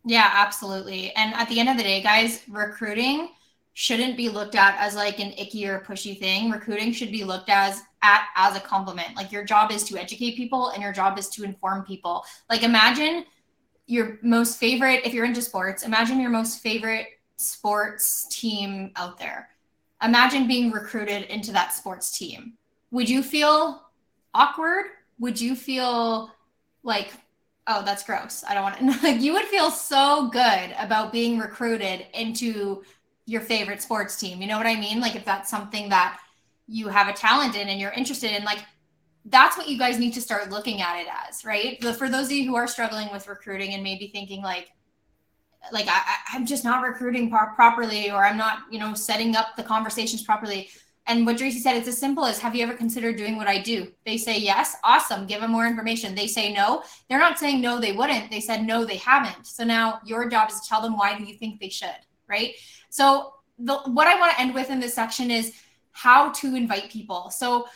yeah 0.06 0.32
absolutely 0.34 1.12
and 1.16 1.34
at 1.36 1.48
the 1.50 1.60
end 1.60 1.70
of 1.70 1.78
the 1.78 1.84
day 1.84 2.02
guys 2.02 2.42
recruiting 2.50 3.30
shouldn't 3.80 4.18
be 4.18 4.28
looked 4.28 4.56
at 4.56 4.76
as 4.80 4.96
like 4.96 5.20
an 5.20 5.32
icky 5.38 5.68
or 5.68 5.82
pushy 5.82 6.18
thing. 6.18 6.50
Recruiting 6.50 6.92
should 6.92 7.12
be 7.12 7.24
looked 7.24 7.48
as 7.48 7.84
at 8.02 8.24
as 8.36 8.58
a 8.58 8.60
compliment. 8.60 9.16
Like 9.16 9.32
your 9.32 9.44
job 9.44 9.72
is 9.72 9.84
to 9.84 10.00
educate 10.00 10.36
people 10.36 10.70
and 10.70 10.82
your 10.82 10.92
job 10.92 11.20
is 11.20 11.30
to 11.30 11.44
inform 11.44 11.84
people. 11.84 12.26
Like 12.50 12.64
imagine 12.64 13.24
your 13.88 14.20
most 14.22 14.60
favorite 14.60 15.06
if 15.06 15.14
you're 15.14 15.26
into 15.26 15.42
sports, 15.42 15.84
imagine 15.84 16.20
your 16.20 16.30
most 16.30 16.62
favorite 16.62 17.08
sports 17.38 18.28
team 18.30 18.92
out 18.96 19.18
there. 19.18 19.50
Imagine 20.04 20.48
being 20.48 20.72
recruited 20.72 21.24
into 21.24 21.52
that 21.54 21.74
sports 21.74 22.18
team. 22.18 22.54
Would 22.92 23.10
you 23.10 23.24
feel 23.24 23.82
awkward? 24.34 24.86
Would 25.20 25.42
you 25.42 25.56
feel 25.56 26.32
like 26.84 27.12
oh 27.70 27.84
that's 27.84 28.04
gross 28.04 28.46
i 28.48 28.54
don't 28.54 28.64
want 28.64 28.78
to 28.78 28.86
like 29.04 29.20
you 29.20 29.34
would 29.34 29.44
feel 29.46 29.70
so 29.70 30.30
good 30.30 30.74
about 30.80 31.12
being 31.12 31.38
recruited 31.38 32.06
into 32.14 32.82
your 33.28 33.42
favorite 33.42 33.82
sports 33.82 34.16
team. 34.16 34.42
You 34.42 34.48
know 34.48 34.58
what 34.58 34.66
I 34.66 34.80
mean? 34.80 35.00
Like 35.00 35.16
if 35.16 35.26
that's 35.26 35.50
something 35.50 35.90
that 35.90 36.18
you 36.68 36.88
have 36.88 37.08
a 37.08 37.14
talent 37.14 37.56
in 37.56 37.68
and 37.68 37.80
you're 37.80 37.92
interested 37.92 38.32
in, 38.32 38.44
like 38.44 38.64
that's 39.30 39.58
what 39.58 39.68
you 39.68 39.78
guys 39.78 40.00
need 40.00 40.14
to 40.14 40.22
start 40.22 40.50
looking 40.50 40.82
at 40.82 41.00
it 41.00 41.08
as, 41.28 41.44
right? 41.44 41.78
But 41.82 41.98
for 41.98 42.10
those 42.10 42.28
of 42.28 42.32
you 42.32 42.48
who 42.48 42.56
are 42.56 42.68
struggling 42.68 43.10
with 43.12 43.28
recruiting 43.28 43.74
and 43.74 43.84
maybe 43.84 44.08
thinking 44.08 44.42
like, 44.42 44.70
like 45.72 45.88
I, 45.90 46.02
I'm 46.34 46.46
just 46.46 46.64
not 46.64 46.84
recruiting 46.84 47.30
pro- 47.30 47.54
properly, 47.56 48.10
or 48.10 48.24
I'm 48.24 48.38
not, 48.38 48.60
you 48.72 48.80
know, 48.80 48.94
setting 48.94 49.36
up 49.36 49.56
the 49.58 49.64
conversations 49.64 50.24
properly. 50.24 50.70
And 51.08 51.26
what 51.26 51.38
Tracy 51.38 51.60
said, 51.60 51.76
it's 51.76 51.88
as 51.88 51.98
simple 51.98 52.26
as 52.26 52.40
have 52.40 52.56
you 52.56 52.64
ever 52.64 52.74
considered 52.74 53.18
doing 53.18 53.38
what 53.38 53.48
I 53.48 53.62
do? 53.62 53.92
They 54.06 54.18
say 54.18 54.38
yes, 54.38 54.76
awesome, 54.84 55.26
give 55.26 55.42
them 55.42 55.52
more 55.52 55.66
information. 55.66 56.16
They 56.16 56.28
say 56.28 56.54
no, 56.54 56.84
they're 57.10 57.20
not 57.20 57.40
saying 57.40 57.60
no, 57.60 57.80
they 57.80 57.94
wouldn't. 57.94 58.32
They 58.32 58.40
said 58.40 58.66
no, 58.66 58.86
they 58.86 58.98
haven't. 58.98 59.48
So 59.48 59.64
now 59.64 60.00
your 60.06 60.30
job 60.30 60.50
is 60.52 60.62
to 60.62 60.70
tell 60.70 60.82
them 60.82 60.98
why 60.98 61.18
do 61.18 61.24
you 61.24 61.36
think 61.36 61.60
they 61.60 61.70
should, 61.70 62.00
right? 62.30 62.54
So 62.90 63.34
the 63.60 63.78
what 63.86 64.08
I 64.08 64.20
want 64.20 64.34
to 64.34 64.42
end 64.42 64.54
with 64.54 64.70
in 64.70 64.80
this 64.80 64.94
section 64.94 65.32
is 65.32 65.54
how 65.92 66.32
to 66.32 66.56
invite 66.56 66.92
people. 66.92 67.32
So 67.32 67.68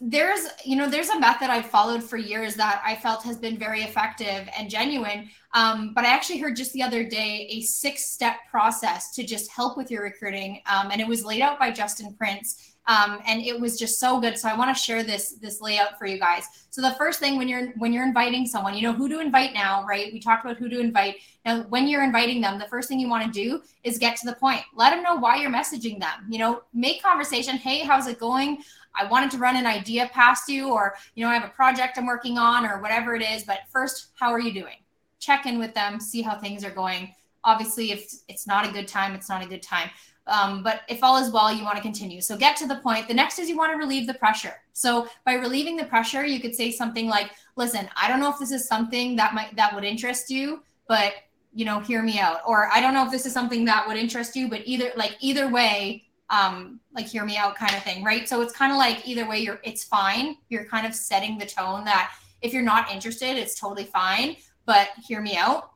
there's 0.00 0.48
you 0.64 0.76
know 0.76 0.88
there's 0.88 1.08
a 1.08 1.18
method 1.18 1.50
I've 1.50 1.66
followed 1.66 2.02
for 2.02 2.16
years 2.16 2.56
that 2.56 2.82
I 2.84 2.96
felt 2.96 3.22
has 3.22 3.38
been 3.38 3.58
very 3.58 3.82
effective 3.82 4.48
and 4.58 4.68
genuine. 4.68 5.30
Um, 5.52 5.92
but 5.94 6.04
I 6.04 6.08
actually 6.08 6.38
heard 6.38 6.56
just 6.56 6.72
the 6.72 6.82
other 6.82 7.04
day 7.04 7.46
a 7.50 7.60
six 7.60 8.04
step 8.04 8.36
process 8.50 9.12
to 9.12 9.24
just 9.24 9.50
help 9.50 9.76
with 9.76 9.90
your 9.90 10.02
recruiting, 10.02 10.60
um, 10.66 10.90
and 10.90 11.00
it 11.00 11.06
was 11.06 11.24
laid 11.24 11.42
out 11.42 11.58
by 11.58 11.70
Justin 11.70 12.14
Prince 12.14 12.74
um, 12.86 13.20
and 13.26 13.40
it 13.42 13.58
was 13.58 13.78
just 13.78 13.98
so 13.98 14.20
good. 14.20 14.38
So 14.38 14.48
I 14.48 14.56
want 14.56 14.74
to 14.74 14.82
share 14.82 15.02
this 15.02 15.32
this 15.40 15.60
layout 15.60 15.98
for 15.98 16.06
you 16.06 16.18
guys. 16.18 16.44
So 16.70 16.82
the 16.82 16.94
first 16.94 17.18
thing 17.18 17.38
when 17.38 17.48
you're 17.48 17.68
when 17.78 17.92
you're 17.92 18.06
inviting 18.06 18.46
someone, 18.46 18.74
you 18.74 18.82
know 18.82 18.92
who 18.92 19.08
to 19.08 19.20
invite 19.20 19.54
now, 19.54 19.84
right? 19.86 20.12
We 20.12 20.20
talked 20.20 20.44
about 20.44 20.58
who 20.58 20.68
to 20.68 20.80
invite. 20.80 21.16
Now, 21.44 21.62
when 21.62 21.86
you're 21.86 22.02
inviting 22.02 22.40
them, 22.40 22.58
the 22.58 22.66
first 22.66 22.88
thing 22.88 23.00
you 23.00 23.08
want 23.08 23.24
to 23.24 23.30
do 23.30 23.62
is 23.84 23.98
get 23.98 24.16
to 24.16 24.26
the 24.26 24.34
point. 24.34 24.62
Let 24.74 24.90
them 24.90 25.02
know 25.02 25.16
why 25.16 25.36
you're 25.36 25.50
messaging 25.50 25.98
them. 25.98 26.26
You 26.28 26.38
know, 26.38 26.62
make 26.74 27.02
conversation. 27.02 27.56
Hey, 27.56 27.80
how's 27.80 28.06
it 28.06 28.18
going? 28.18 28.62
I 28.94 29.06
wanted 29.06 29.30
to 29.32 29.38
run 29.38 29.56
an 29.56 29.66
idea 29.66 30.10
past 30.12 30.48
you, 30.48 30.68
or 30.68 30.94
you 31.14 31.24
know, 31.24 31.30
I 31.30 31.34
have 31.34 31.44
a 31.44 31.52
project 31.52 31.98
I'm 31.98 32.06
working 32.06 32.38
on, 32.38 32.64
or 32.64 32.80
whatever 32.80 33.14
it 33.14 33.22
is. 33.22 33.44
But 33.44 33.60
first, 33.70 34.08
how 34.18 34.30
are 34.32 34.40
you 34.40 34.52
doing? 34.52 34.76
Check 35.18 35.46
in 35.46 35.58
with 35.58 35.74
them, 35.74 36.00
see 36.00 36.22
how 36.22 36.38
things 36.38 36.64
are 36.64 36.70
going. 36.70 37.14
Obviously, 37.44 37.92
if 37.92 38.12
it's 38.28 38.46
not 38.46 38.66
a 38.66 38.72
good 38.72 38.88
time, 38.88 39.14
it's 39.14 39.28
not 39.28 39.44
a 39.44 39.48
good 39.48 39.62
time. 39.62 39.90
Um, 40.26 40.62
but 40.62 40.82
if 40.88 41.04
all 41.04 41.18
is 41.18 41.30
well, 41.30 41.52
you 41.52 41.64
want 41.64 41.76
to 41.76 41.82
continue. 41.82 42.20
So 42.20 42.36
get 42.36 42.56
to 42.56 42.66
the 42.66 42.76
point. 42.76 43.08
The 43.08 43.14
next 43.14 43.38
is 43.38 43.48
you 43.48 43.56
want 43.56 43.72
to 43.72 43.78
relieve 43.78 44.06
the 44.06 44.14
pressure. 44.14 44.54
So 44.72 45.06
by 45.26 45.34
relieving 45.34 45.76
the 45.76 45.84
pressure, 45.84 46.24
you 46.24 46.40
could 46.40 46.54
say 46.54 46.70
something 46.70 47.08
like, 47.08 47.30
"Listen, 47.56 47.88
I 47.96 48.08
don't 48.08 48.20
know 48.20 48.30
if 48.30 48.38
this 48.38 48.50
is 48.50 48.66
something 48.66 49.16
that 49.16 49.34
might 49.34 49.54
that 49.56 49.74
would 49.74 49.84
interest 49.84 50.30
you, 50.30 50.62
but 50.88 51.12
you 51.52 51.64
know, 51.64 51.78
hear 51.80 52.02
me 52.02 52.18
out." 52.18 52.40
Or 52.46 52.70
I 52.72 52.80
don't 52.80 52.94
know 52.94 53.04
if 53.04 53.10
this 53.10 53.26
is 53.26 53.32
something 53.34 53.66
that 53.66 53.86
would 53.86 53.98
interest 53.98 54.34
you, 54.34 54.48
but 54.48 54.62
either 54.64 54.92
like 54.96 55.16
either 55.20 55.48
way, 55.48 56.04
um, 56.30 56.80
like 56.94 57.06
hear 57.06 57.24
me 57.24 57.36
out 57.36 57.56
kind 57.56 57.74
of 57.74 57.82
thing, 57.82 58.02
right? 58.02 58.28
So 58.28 58.40
it's 58.40 58.52
kind 58.52 58.72
of 58.72 58.78
like 58.78 59.06
either 59.06 59.28
way, 59.28 59.38
you're 59.40 59.60
it's 59.64 59.84
fine. 59.84 60.36
You're 60.48 60.64
kind 60.64 60.86
of 60.86 60.94
setting 60.94 61.38
the 61.38 61.46
tone 61.46 61.84
that 61.84 62.12
if 62.42 62.52
you're 62.52 62.62
not 62.62 62.90
interested, 62.90 63.36
it's 63.36 63.58
totally 63.58 63.84
fine, 63.84 64.36
but 64.66 64.88
hear 65.06 65.20
me 65.20 65.36
out 65.36 65.74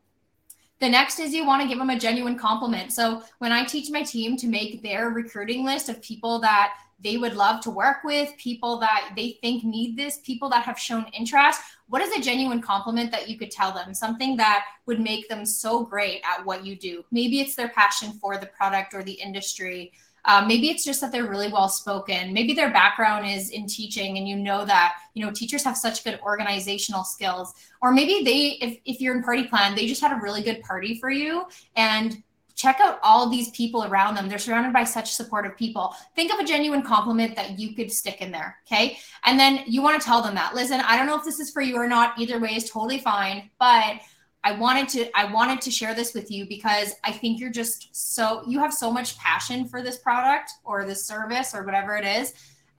the 0.80 0.88
next 0.88 1.18
is 1.18 1.34
you 1.34 1.44
want 1.44 1.62
to 1.62 1.68
give 1.68 1.78
them 1.78 1.90
a 1.90 1.98
genuine 1.98 2.38
compliment. 2.38 2.92
So 2.92 3.22
when 3.38 3.52
I 3.52 3.64
teach 3.64 3.90
my 3.90 4.02
team 4.02 4.36
to 4.36 4.46
make 4.46 4.82
their 4.82 5.10
recruiting 5.10 5.64
list 5.64 5.88
of 5.88 6.00
people 6.02 6.38
that 6.40 6.74
they 7.00 7.16
would 7.16 7.34
love 7.34 7.60
to 7.62 7.70
work 7.70 7.98
with, 8.04 8.36
people 8.38 8.78
that 8.78 9.12
they 9.16 9.38
think 9.40 9.64
need 9.64 9.96
this, 9.96 10.18
people 10.18 10.48
that 10.50 10.64
have 10.64 10.78
shown 10.78 11.06
interest, 11.16 11.60
what 11.88 12.02
is 12.02 12.16
a 12.16 12.20
genuine 12.20 12.60
compliment 12.60 13.10
that 13.12 13.28
you 13.28 13.38
could 13.38 13.50
tell 13.50 13.72
them? 13.72 13.94
Something 13.94 14.36
that 14.36 14.64
would 14.86 15.00
make 15.00 15.28
them 15.28 15.44
so 15.44 15.84
great 15.84 16.22
at 16.24 16.44
what 16.44 16.64
you 16.64 16.76
do. 16.76 17.04
Maybe 17.10 17.40
it's 17.40 17.54
their 17.54 17.68
passion 17.68 18.12
for 18.20 18.36
the 18.36 18.46
product 18.46 18.94
or 18.94 19.02
the 19.02 19.12
industry. 19.12 19.92
Um, 20.28 20.46
maybe 20.46 20.68
it's 20.68 20.84
just 20.84 21.00
that 21.00 21.10
they're 21.10 21.26
really 21.26 21.50
well 21.50 21.68
spoken. 21.68 22.32
Maybe 22.32 22.52
their 22.52 22.70
background 22.70 23.26
is 23.26 23.50
in 23.50 23.66
teaching, 23.66 24.18
and 24.18 24.28
you 24.28 24.36
know 24.36 24.64
that 24.64 24.96
you 25.14 25.24
know 25.24 25.32
teachers 25.32 25.64
have 25.64 25.76
such 25.76 26.04
good 26.04 26.20
organizational 26.22 27.02
skills. 27.02 27.54
Or 27.82 27.92
maybe 27.92 28.22
they, 28.22 28.64
if 28.64 28.78
if 28.84 29.00
you're 29.00 29.16
in 29.16 29.24
party 29.24 29.44
plan, 29.44 29.74
they 29.74 29.86
just 29.86 30.00
had 30.00 30.12
a 30.12 30.20
really 30.20 30.42
good 30.42 30.60
party 30.60 31.00
for 31.00 31.10
you, 31.10 31.46
and 31.74 32.22
check 32.58 32.80
out 32.80 32.98
all 33.02 33.30
these 33.30 33.50
people 33.50 33.84
around 33.84 34.16
them. 34.16 34.28
They're 34.28 34.38
surrounded 34.38 34.72
by 34.72 34.84
such 34.84 35.12
supportive 35.12 35.56
people. 35.56 35.94
Think 36.16 36.32
of 36.32 36.40
a 36.40 36.44
genuine 36.44 36.82
compliment 36.82 37.36
that 37.36 37.58
you 37.58 37.74
could 37.74 37.90
stick 37.90 38.20
in 38.20 38.32
there. 38.32 38.56
Okay. 38.66 38.98
And 39.24 39.38
then 39.38 39.62
you 39.66 39.80
want 39.80 40.00
to 40.00 40.04
tell 40.04 40.20
them 40.22 40.34
that, 40.34 40.56
listen, 40.56 40.80
I 40.80 40.96
don't 40.96 41.06
know 41.06 41.16
if 41.16 41.24
this 41.24 41.38
is 41.38 41.52
for 41.52 41.62
you 41.62 41.76
or 41.76 41.86
not. 41.86 42.18
Either 42.18 42.40
way 42.40 42.56
is 42.56 42.68
totally 42.68 42.98
fine. 42.98 43.48
But 43.60 44.00
I 44.48 44.52
wanted 44.52 44.88
to 44.90 45.10
I 45.14 45.30
wanted 45.30 45.60
to 45.60 45.70
share 45.70 45.94
this 45.94 46.14
with 46.14 46.30
you 46.30 46.46
because 46.48 46.94
I 47.04 47.12
think 47.12 47.38
you're 47.38 47.50
just 47.50 47.94
so 47.94 48.42
you 48.46 48.58
have 48.60 48.72
so 48.72 48.90
much 48.90 49.18
passion 49.18 49.68
for 49.68 49.82
this 49.82 49.98
product 49.98 50.52
or 50.64 50.86
this 50.86 51.04
service 51.04 51.54
or 51.54 51.64
whatever 51.64 51.98
it 51.98 52.06
is 52.06 52.32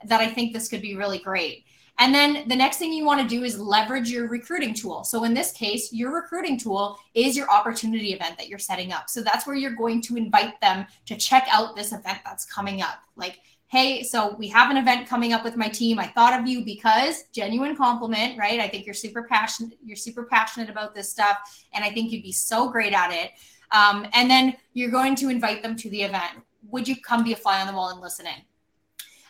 that 0.06 0.20
I 0.20 0.28
think 0.28 0.52
this 0.52 0.68
could 0.68 0.82
be 0.82 0.96
really 0.96 1.20
great. 1.20 1.66
And 2.00 2.16
then 2.16 2.48
the 2.48 2.56
next 2.56 2.78
thing 2.78 2.92
you 2.92 3.06
want 3.06 3.22
to 3.22 3.28
do 3.28 3.44
is 3.44 3.60
leverage 3.60 4.10
your 4.10 4.28
recruiting 4.28 4.74
tool. 4.74 5.04
So 5.04 5.26
in 5.26 5.36
this 5.36 5.52
case, 5.52 5.94
your 5.94 6.12
recruiting 6.12 6.58
tool 6.58 6.98
is 7.14 7.38
your 7.38 7.48
opportunity 7.52 8.14
event 8.14 8.40
that 8.40 8.48
you're 8.48 8.58
setting 8.58 8.92
up. 8.92 9.08
So 9.08 9.22
that's 9.22 9.46
where 9.46 9.56
you're 9.56 9.76
going 9.76 10.02
to 10.04 10.16
invite 10.16 10.60
them 10.62 10.88
to 11.06 11.16
check 11.18 11.46
out 11.52 11.76
this 11.76 11.92
event 11.92 12.20
that's 12.26 12.46
coming 12.46 12.82
up. 12.82 13.04
Like 13.16 13.42
hey, 13.70 14.02
so 14.02 14.36
we 14.36 14.48
have 14.48 14.72
an 14.72 14.78
event 14.78 15.08
coming 15.08 15.32
up 15.32 15.44
with 15.44 15.56
my 15.56 15.70
team. 15.70 16.00
I 16.00 16.08
thought 16.08 16.38
of 16.38 16.48
you 16.48 16.66
because 16.66 17.26
genuine 17.32 17.76
compliment, 17.76 18.38
right? 18.38 18.60
I 18.60 18.68
think 18.68 18.84
you're 18.86 18.96
super 18.96 19.24
passionate. 19.24 19.78
You're 19.86 19.96
super 19.96 20.24
passionate 20.24 20.70
about 20.70 20.96
this 20.96 21.10
stuff, 21.10 21.38
and 21.72 21.86
I 21.86 21.92
think 21.92 22.12
you'd 22.12 22.24
be 22.24 22.32
so 22.32 22.70
great 22.70 22.94
at 22.94 23.12
it. 23.12 23.32
Um, 23.72 24.08
and 24.14 24.28
then 24.28 24.56
you're 24.74 24.90
going 24.90 25.14
to 25.18 25.30
invite 25.30 25.62
them 25.62 25.76
to 25.78 25.90
the 25.92 26.02
event. 26.02 26.44
Would 26.72 26.88
you 26.88 27.00
come 27.00 27.24
be 27.24 27.34
a 27.34 27.36
fly 27.36 27.62
on 27.62 27.68
the 27.68 27.74
wall 27.74 27.90
and 27.90 28.02
listen 28.02 28.26
in? 28.26 28.42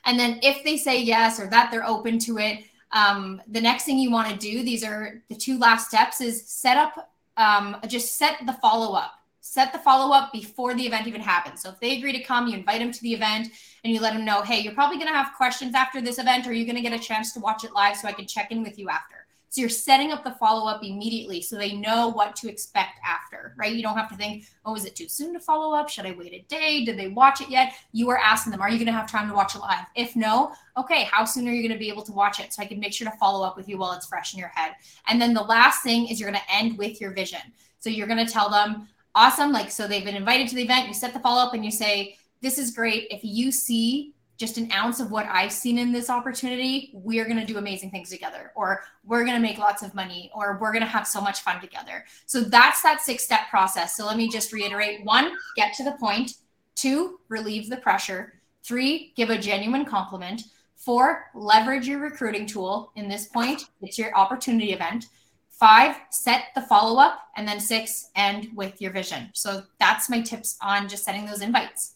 And 0.05 0.17
then 0.17 0.39
if 0.41 0.63
they 0.63 0.77
say 0.77 1.01
yes 1.01 1.37
or 1.37 1.47
that 1.47 1.69
they're 1.69 1.85
open 1.85 2.17
to 2.19 2.37
it, 2.37 2.63
um, 2.93 3.41
the 3.49 3.59
next 3.59 3.83
thing 3.83 3.99
you 3.99 4.09
want 4.09 4.29
to 4.29 4.37
do, 4.37 4.63
these 4.63 4.85
are 4.85 5.21
the 5.27 5.35
two 5.35 5.59
last 5.59 5.89
steps, 5.89 6.21
is 6.21 6.47
set 6.47 6.77
up, 6.77 7.11
um, 7.35 7.75
just 7.87 8.15
set 8.15 8.37
the 8.45 8.53
follow 8.53 8.93
up 8.93 9.19
set 9.41 9.73
the 9.73 9.79
follow 9.79 10.13
up 10.13 10.31
before 10.31 10.75
the 10.75 10.85
event 10.85 11.07
even 11.07 11.21
happens. 11.21 11.61
So 11.61 11.69
if 11.69 11.79
they 11.79 11.97
agree 11.97 12.11
to 12.11 12.23
come, 12.23 12.47
you 12.47 12.57
invite 12.57 12.79
them 12.79 12.91
to 12.91 13.01
the 13.01 13.13
event 13.13 13.49
and 13.83 13.93
you 13.93 13.99
let 14.01 14.13
them 14.13 14.25
know, 14.25 14.41
hey, 14.41 14.59
you're 14.59 14.73
probably 14.73 14.97
going 14.97 15.07
to 15.07 15.13
have 15.13 15.33
questions 15.35 15.75
after 15.75 16.01
this 16.01 16.19
event, 16.19 16.47
or 16.47 16.53
you're 16.53 16.65
going 16.65 16.75
to 16.75 16.87
get 16.87 16.99
a 16.99 17.03
chance 17.03 17.31
to 17.33 17.39
watch 17.39 17.63
it 17.63 17.73
live 17.73 17.95
so 17.95 18.07
I 18.07 18.13
can 18.13 18.27
check 18.27 18.51
in 18.51 18.63
with 18.63 18.77
you 18.77 18.89
after. 18.89 19.15
So 19.51 19.61
you're 19.61 19.69
setting 19.69 20.11
up 20.11 20.23
the 20.23 20.33
follow 20.33 20.69
up 20.69 20.83
immediately 20.83 21.41
so 21.41 21.55
they 21.55 21.73
know 21.73 22.09
what 22.09 22.35
to 22.35 22.49
expect 22.49 22.99
after, 23.03 23.55
right? 23.57 23.73
You 23.73 23.81
don't 23.81 23.97
have 23.97 24.09
to 24.09 24.15
think, 24.15 24.45
oh, 24.63 24.75
is 24.75 24.85
it 24.85 24.95
too 24.95 25.07
soon 25.07 25.33
to 25.33 25.39
follow 25.39 25.75
up? 25.75 25.89
Should 25.89 26.05
I 26.05 26.11
wait 26.11 26.33
a 26.33 26.45
day? 26.47 26.85
Did 26.85 26.99
they 26.99 27.07
watch 27.07 27.41
it 27.41 27.49
yet? 27.49 27.73
You 27.91 28.11
are 28.11 28.19
asking 28.19 28.51
them, 28.51 28.61
are 28.61 28.69
you 28.69 28.77
going 28.77 28.85
to 28.85 28.91
have 28.93 29.09
time 29.09 29.27
to 29.27 29.33
watch 29.33 29.55
it 29.55 29.59
live? 29.59 29.85
If 29.95 30.15
no, 30.15 30.53
okay, 30.77 31.05
how 31.05 31.25
soon 31.25 31.47
are 31.47 31.51
you 31.51 31.67
going 31.67 31.73
to 31.73 31.83
be 31.83 31.89
able 31.89 32.03
to 32.03 32.11
watch 32.11 32.39
it? 32.39 32.53
So 32.53 32.61
I 32.61 32.67
can 32.67 32.79
make 32.79 32.93
sure 32.93 33.09
to 33.09 33.17
follow 33.17 33.43
up 33.43 33.57
with 33.57 33.67
you 33.67 33.79
while 33.79 33.93
it's 33.93 34.05
fresh 34.05 34.35
in 34.35 34.39
your 34.39 34.51
head. 34.53 34.73
And 35.07 35.19
then 35.19 35.33
the 35.33 35.41
last 35.41 35.81
thing 35.81 36.07
is 36.07 36.19
you're 36.19 36.29
going 36.29 36.41
to 36.47 36.55
end 36.55 36.77
with 36.77 37.01
your 37.01 37.11
vision. 37.11 37.41
So 37.79 37.89
you're 37.89 38.05
going 38.05 38.23
to 38.23 38.31
tell 38.31 38.51
them, 38.51 38.87
awesome. 39.15 39.51
Like, 39.51 39.71
so 39.71 39.87
they've 39.87 40.05
been 40.05 40.15
invited 40.15 40.47
to 40.49 40.55
the 40.55 40.63
event. 40.63 40.87
You 40.87 40.93
set 40.93 41.11
the 41.11 41.19
follow 41.19 41.41
up 41.41 41.55
and 41.55 41.65
you 41.65 41.71
say, 41.71 42.17
this 42.41 42.57
is 42.57 42.71
great. 42.71 43.07
If 43.09 43.21
you 43.23 43.51
see 43.51 44.13
just 44.37 44.57
an 44.57 44.71
ounce 44.71 45.01
of 45.01 45.11
what 45.11 45.25
I've 45.25 45.51
seen 45.51 45.77
in 45.77 45.91
this 45.91 46.09
opportunity, 46.09 46.91
we 46.93 47.19
are 47.19 47.25
going 47.25 47.39
to 47.39 47.45
do 47.45 47.57
amazing 47.57 47.91
things 47.91 48.09
together, 48.09 48.53
or 48.55 48.83
we're 49.03 49.25
going 49.25 49.35
to 49.35 49.41
make 49.41 49.57
lots 49.57 49.83
of 49.83 49.93
money, 49.93 50.31
or 50.33 50.57
we're 50.61 50.71
going 50.71 50.83
to 50.83 50.87
have 50.87 51.05
so 51.05 51.19
much 51.19 51.41
fun 51.41 51.59
together. 51.59 52.05
So 52.25 52.39
that's 52.41 52.81
that 52.83 53.01
six 53.01 53.25
step 53.25 53.49
process. 53.49 53.97
So 53.97 54.05
let 54.05 54.15
me 54.15 54.29
just 54.29 54.53
reiterate 54.53 55.03
one, 55.03 55.33
get 55.57 55.73
to 55.73 55.83
the 55.83 55.97
point. 55.99 56.35
Two, 56.75 57.19
relieve 57.27 57.69
the 57.69 57.77
pressure. 57.77 58.35
Three, 58.63 59.11
give 59.17 59.29
a 59.29 59.37
genuine 59.37 59.83
compliment. 59.83 60.43
Four, 60.77 61.25
leverage 61.35 61.85
your 61.85 61.99
recruiting 61.99 62.45
tool. 62.45 62.93
In 62.95 63.09
this 63.09 63.27
point, 63.27 63.65
it's 63.81 63.99
your 63.99 64.15
opportunity 64.15 64.71
event. 64.71 65.07
Five, 65.49 65.97
set 66.09 66.45
the 66.55 66.61
follow 66.61 67.01
up. 67.01 67.27
And 67.35 67.45
then 67.45 67.59
six, 67.59 68.11
end 68.15 68.47
with 68.55 68.81
your 68.81 68.93
vision. 68.93 69.29
So 69.33 69.63
that's 69.81 70.09
my 70.09 70.21
tips 70.21 70.57
on 70.61 70.87
just 70.87 71.03
setting 71.03 71.25
those 71.25 71.41
invites. 71.41 71.95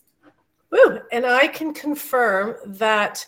Woo. 0.73 0.99
And 1.11 1.23
I 1.23 1.47
can 1.47 1.71
confirm 1.71 2.55
that 2.65 3.23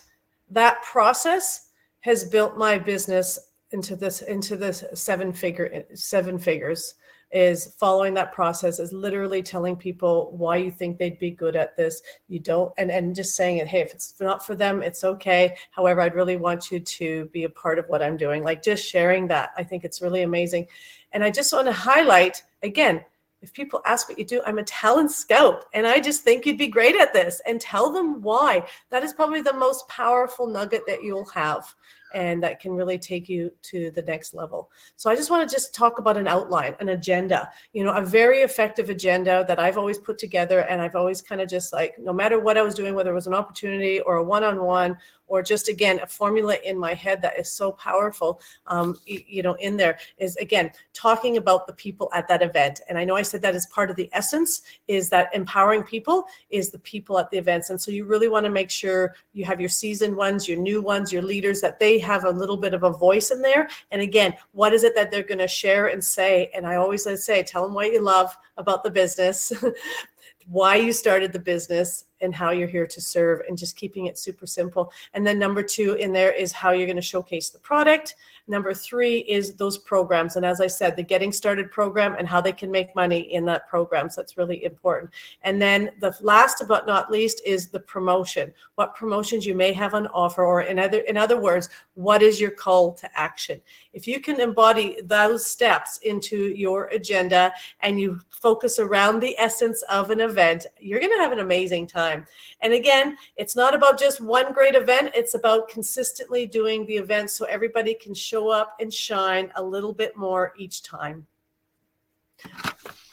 that 0.50 0.82
process 0.82 1.68
has 2.00 2.24
built 2.24 2.58
my 2.58 2.76
business 2.76 3.38
into 3.70 3.94
this 3.94 4.22
into 4.22 4.56
this 4.56 4.82
seven 4.94 5.32
figure 5.32 5.84
seven 5.94 6.40
figures 6.40 6.94
is 7.30 7.74
following 7.78 8.14
that 8.14 8.32
process 8.32 8.80
is 8.80 8.92
literally 8.92 9.42
telling 9.44 9.76
people 9.76 10.32
why 10.36 10.56
you 10.56 10.72
think 10.72 10.98
they'd 10.98 11.20
be 11.20 11.30
good 11.30 11.54
at 11.54 11.76
this. 11.76 12.02
You 12.26 12.40
don't 12.40 12.72
and 12.78 12.90
and 12.90 13.14
just 13.14 13.36
saying 13.36 13.58
it 13.58 13.68
hey 13.68 13.80
if 13.80 13.94
it's 13.94 14.14
not 14.18 14.44
for 14.44 14.56
them 14.56 14.82
it's 14.82 15.04
okay. 15.04 15.56
However 15.70 16.00
i'd 16.00 16.16
really 16.16 16.36
want 16.36 16.72
you 16.72 16.80
to 16.80 17.26
be 17.26 17.44
a 17.44 17.48
part 17.50 17.78
of 17.78 17.88
what 17.88 18.02
i'm 18.02 18.16
doing. 18.16 18.42
Like 18.42 18.60
just 18.60 18.84
sharing 18.84 19.28
that 19.28 19.50
i 19.56 19.62
think 19.62 19.84
it's 19.84 20.02
really 20.02 20.22
amazing. 20.22 20.66
And 21.12 21.22
i 21.22 21.30
just 21.30 21.52
want 21.52 21.66
to 21.66 21.72
highlight 21.72 22.42
again 22.64 23.04
if 23.42 23.52
people 23.52 23.82
ask 23.84 24.08
what 24.08 24.18
you 24.18 24.24
do, 24.24 24.42
I'm 24.46 24.58
a 24.58 24.64
talent 24.64 25.10
scout 25.10 25.66
and 25.74 25.86
I 25.86 26.00
just 26.00 26.22
think 26.22 26.46
you'd 26.46 26.58
be 26.58 26.68
great 26.68 26.96
at 26.96 27.12
this 27.12 27.40
and 27.46 27.60
tell 27.60 27.92
them 27.92 28.22
why. 28.22 28.66
That 28.90 29.04
is 29.04 29.12
probably 29.12 29.42
the 29.42 29.52
most 29.52 29.86
powerful 29.88 30.46
nugget 30.46 30.82
that 30.86 31.02
you'll 31.02 31.26
have 31.26 31.74
and 32.14 32.42
that 32.42 32.60
can 32.60 32.72
really 32.72 32.98
take 32.98 33.28
you 33.28 33.52
to 33.62 33.90
the 33.90 34.02
next 34.02 34.32
level. 34.32 34.70
So 34.96 35.10
I 35.10 35.16
just 35.16 35.30
want 35.30 35.48
to 35.48 35.54
just 35.54 35.74
talk 35.74 35.98
about 35.98 36.16
an 36.16 36.26
outline, 36.26 36.74
an 36.80 36.90
agenda, 36.90 37.50
you 37.72 37.84
know, 37.84 37.92
a 37.92 38.00
very 38.00 38.38
effective 38.38 38.90
agenda 38.90 39.44
that 39.48 39.58
I've 39.58 39.76
always 39.76 39.98
put 39.98 40.16
together 40.16 40.60
and 40.60 40.80
I've 40.80 40.96
always 40.96 41.20
kind 41.20 41.40
of 41.40 41.48
just 41.48 41.72
like 41.72 41.94
no 41.98 42.12
matter 42.12 42.40
what 42.40 42.56
I 42.56 42.62
was 42.62 42.74
doing 42.74 42.94
whether 42.94 43.10
it 43.10 43.14
was 43.14 43.26
an 43.26 43.34
opportunity 43.34 44.00
or 44.00 44.16
a 44.16 44.24
one-on-one 44.24 44.96
or 45.26 45.42
just 45.42 45.68
again 45.68 46.00
a 46.02 46.06
formula 46.06 46.56
in 46.64 46.78
my 46.78 46.94
head 46.94 47.20
that 47.22 47.38
is 47.38 47.50
so 47.50 47.72
powerful 47.72 48.40
um, 48.66 48.98
you 49.06 49.42
know 49.42 49.54
in 49.54 49.76
there 49.76 49.98
is 50.18 50.36
again 50.36 50.70
talking 50.92 51.36
about 51.36 51.66
the 51.66 51.72
people 51.72 52.10
at 52.14 52.28
that 52.28 52.42
event. 52.42 52.80
And 52.88 52.98
i 52.98 53.04
know 53.04 53.16
i 53.16 53.22
said 53.22 53.42
that 53.42 53.54
as 53.54 53.66
part 53.66 53.90
of 53.90 53.96
the 53.96 54.08
essence 54.12 54.62
is 54.88 55.08
that 55.10 55.34
empowering 55.34 55.82
people 55.82 56.26
is 56.50 56.70
the 56.70 56.78
people 56.80 57.18
at 57.18 57.30
the 57.30 57.38
events. 57.38 57.70
And 57.70 57.80
so 57.80 57.90
you 57.90 58.04
really 58.04 58.28
want 58.28 58.44
to 58.44 58.50
make 58.50 58.70
sure 58.70 59.14
you 59.32 59.44
have 59.44 59.60
your 59.60 59.68
seasoned 59.68 60.16
ones 60.16 60.48
your 60.48 60.58
new 60.58 60.80
ones 60.80 61.12
your 61.12 61.22
leaders 61.22 61.60
that 61.60 61.78
they 61.78 61.98
have 61.98 62.24
a 62.24 62.30
little 62.30 62.56
bit 62.56 62.74
of 62.74 62.82
a 62.82 62.90
voice 62.90 63.30
in 63.30 63.42
there. 63.42 63.68
And 63.90 64.02
again 64.02 64.34
what 64.52 64.72
is 64.72 64.84
it 64.84 64.94
that 64.94 65.10
they're 65.10 65.22
going 65.22 65.38
to 65.38 65.48
share 65.48 65.88
and 65.88 66.02
say? 66.02 66.50
And 66.54 66.66
i 66.66 66.76
always 66.76 67.06
say 67.24 67.42
tell 67.42 67.64
them 67.64 67.74
what 67.74 67.92
you 67.92 68.00
love 68.00 68.36
about 68.56 68.82
the 68.82 68.90
business 68.90 69.52
why 70.48 70.76
you 70.76 70.92
started 70.92 71.32
the 71.32 71.38
business 71.38 72.04
and 72.20 72.34
how 72.34 72.50
you're 72.50 72.68
here 72.68 72.86
to 72.86 73.00
serve 73.00 73.42
and 73.48 73.58
just 73.58 73.76
keeping 73.76 74.06
it 74.06 74.18
super 74.18 74.46
simple. 74.46 74.92
And 75.14 75.26
then 75.26 75.38
number 75.38 75.62
two 75.62 75.94
in 75.94 76.12
there 76.12 76.32
is 76.32 76.52
how 76.52 76.70
you're 76.70 76.86
going 76.86 76.96
to 76.96 77.02
showcase 77.02 77.50
the 77.50 77.58
product. 77.58 78.14
Number 78.48 78.72
three 78.72 79.18
is 79.20 79.54
those 79.54 79.76
programs. 79.76 80.36
And 80.36 80.46
as 80.46 80.60
I 80.60 80.68
said, 80.68 80.94
the 80.94 81.02
getting 81.02 81.32
started 81.32 81.70
program 81.70 82.14
and 82.16 82.28
how 82.28 82.40
they 82.40 82.52
can 82.52 82.70
make 82.70 82.94
money 82.94 83.20
in 83.34 83.44
that 83.46 83.68
program. 83.68 84.08
So 84.08 84.20
that's 84.20 84.36
really 84.36 84.64
important. 84.64 85.10
And 85.42 85.60
then 85.60 85.90
the 86.00 86.16
last 86.20 86.62
but 86.68 86.86
not 86.86 87.10
least 87.10 87.42
is 87.44 87.68
the 87.68 87.80
promotion. 87.80 88.52
What 88.76 88.94
promotions 88.94 89.46
you 89.46 89.54
may 89.54 89.72
have 89.72 89.94
on 89.94 90.06
offer, 90.08 90.44
or 90.44 90.62
in 90.62 90.78
other 90.78 91.00
in 91.00 91.16
other 91.16 91.40
words, 91.40 91.68
what 91.94 92.22
is 92.22 92.40
your 92.40 92.50
call 92.50 92.92
to 92.94 93.18
action? 93.18 93.60
If 93.92 94.06
you 94.06 94.20
can 94.20 94.40
embody 94.40 95.00
those 95.02 95.46
steps 95.46 95.98
into 96.02 96.36
your 96.36 96.84
agenda 96.88 97.52
and 97.80 97.98
you 98.00 98.20
focus 98.30 98.78
around 98.78 99.20
the 99.20 99.34
essence 99.38 99.82
of 99.90 100.10
an 100.10 100.20
event, 100.20 100.66
you're 100.78 101.00
going 101.00 101.10
to 101.10 101.22
have 101.22 101.32
an 101.32 101.38
amazing 101.38 101.86
time. 101.86 102.26
And 102.60 102.74
again, 102.74 103.16
it's 103.36 103.56
not 103.56 103.74
about 103.74 103.98
just 103.98 104.20
one 104.20 104.52
great 104.52 104.74
event, 104.74 105.12
it's 105.14 105.34
about 105.34 105.68
consistently 105.68 106.46
doing 106.46 106.84
the 106.84 106.96
event 106.96 107.30
so 107.30 107.46
everybody 107.46 107.94
can 107.94 108.12
show 108.12 108.35
up 108.44 108.76
and 108.80 108.92
shine 108.92 109.50
a 109.56 109.62
little 109.62 109.92
bit 109.92 110.16
more 110.16 110.52
each 110.56 110.82
time. 110.82 111.26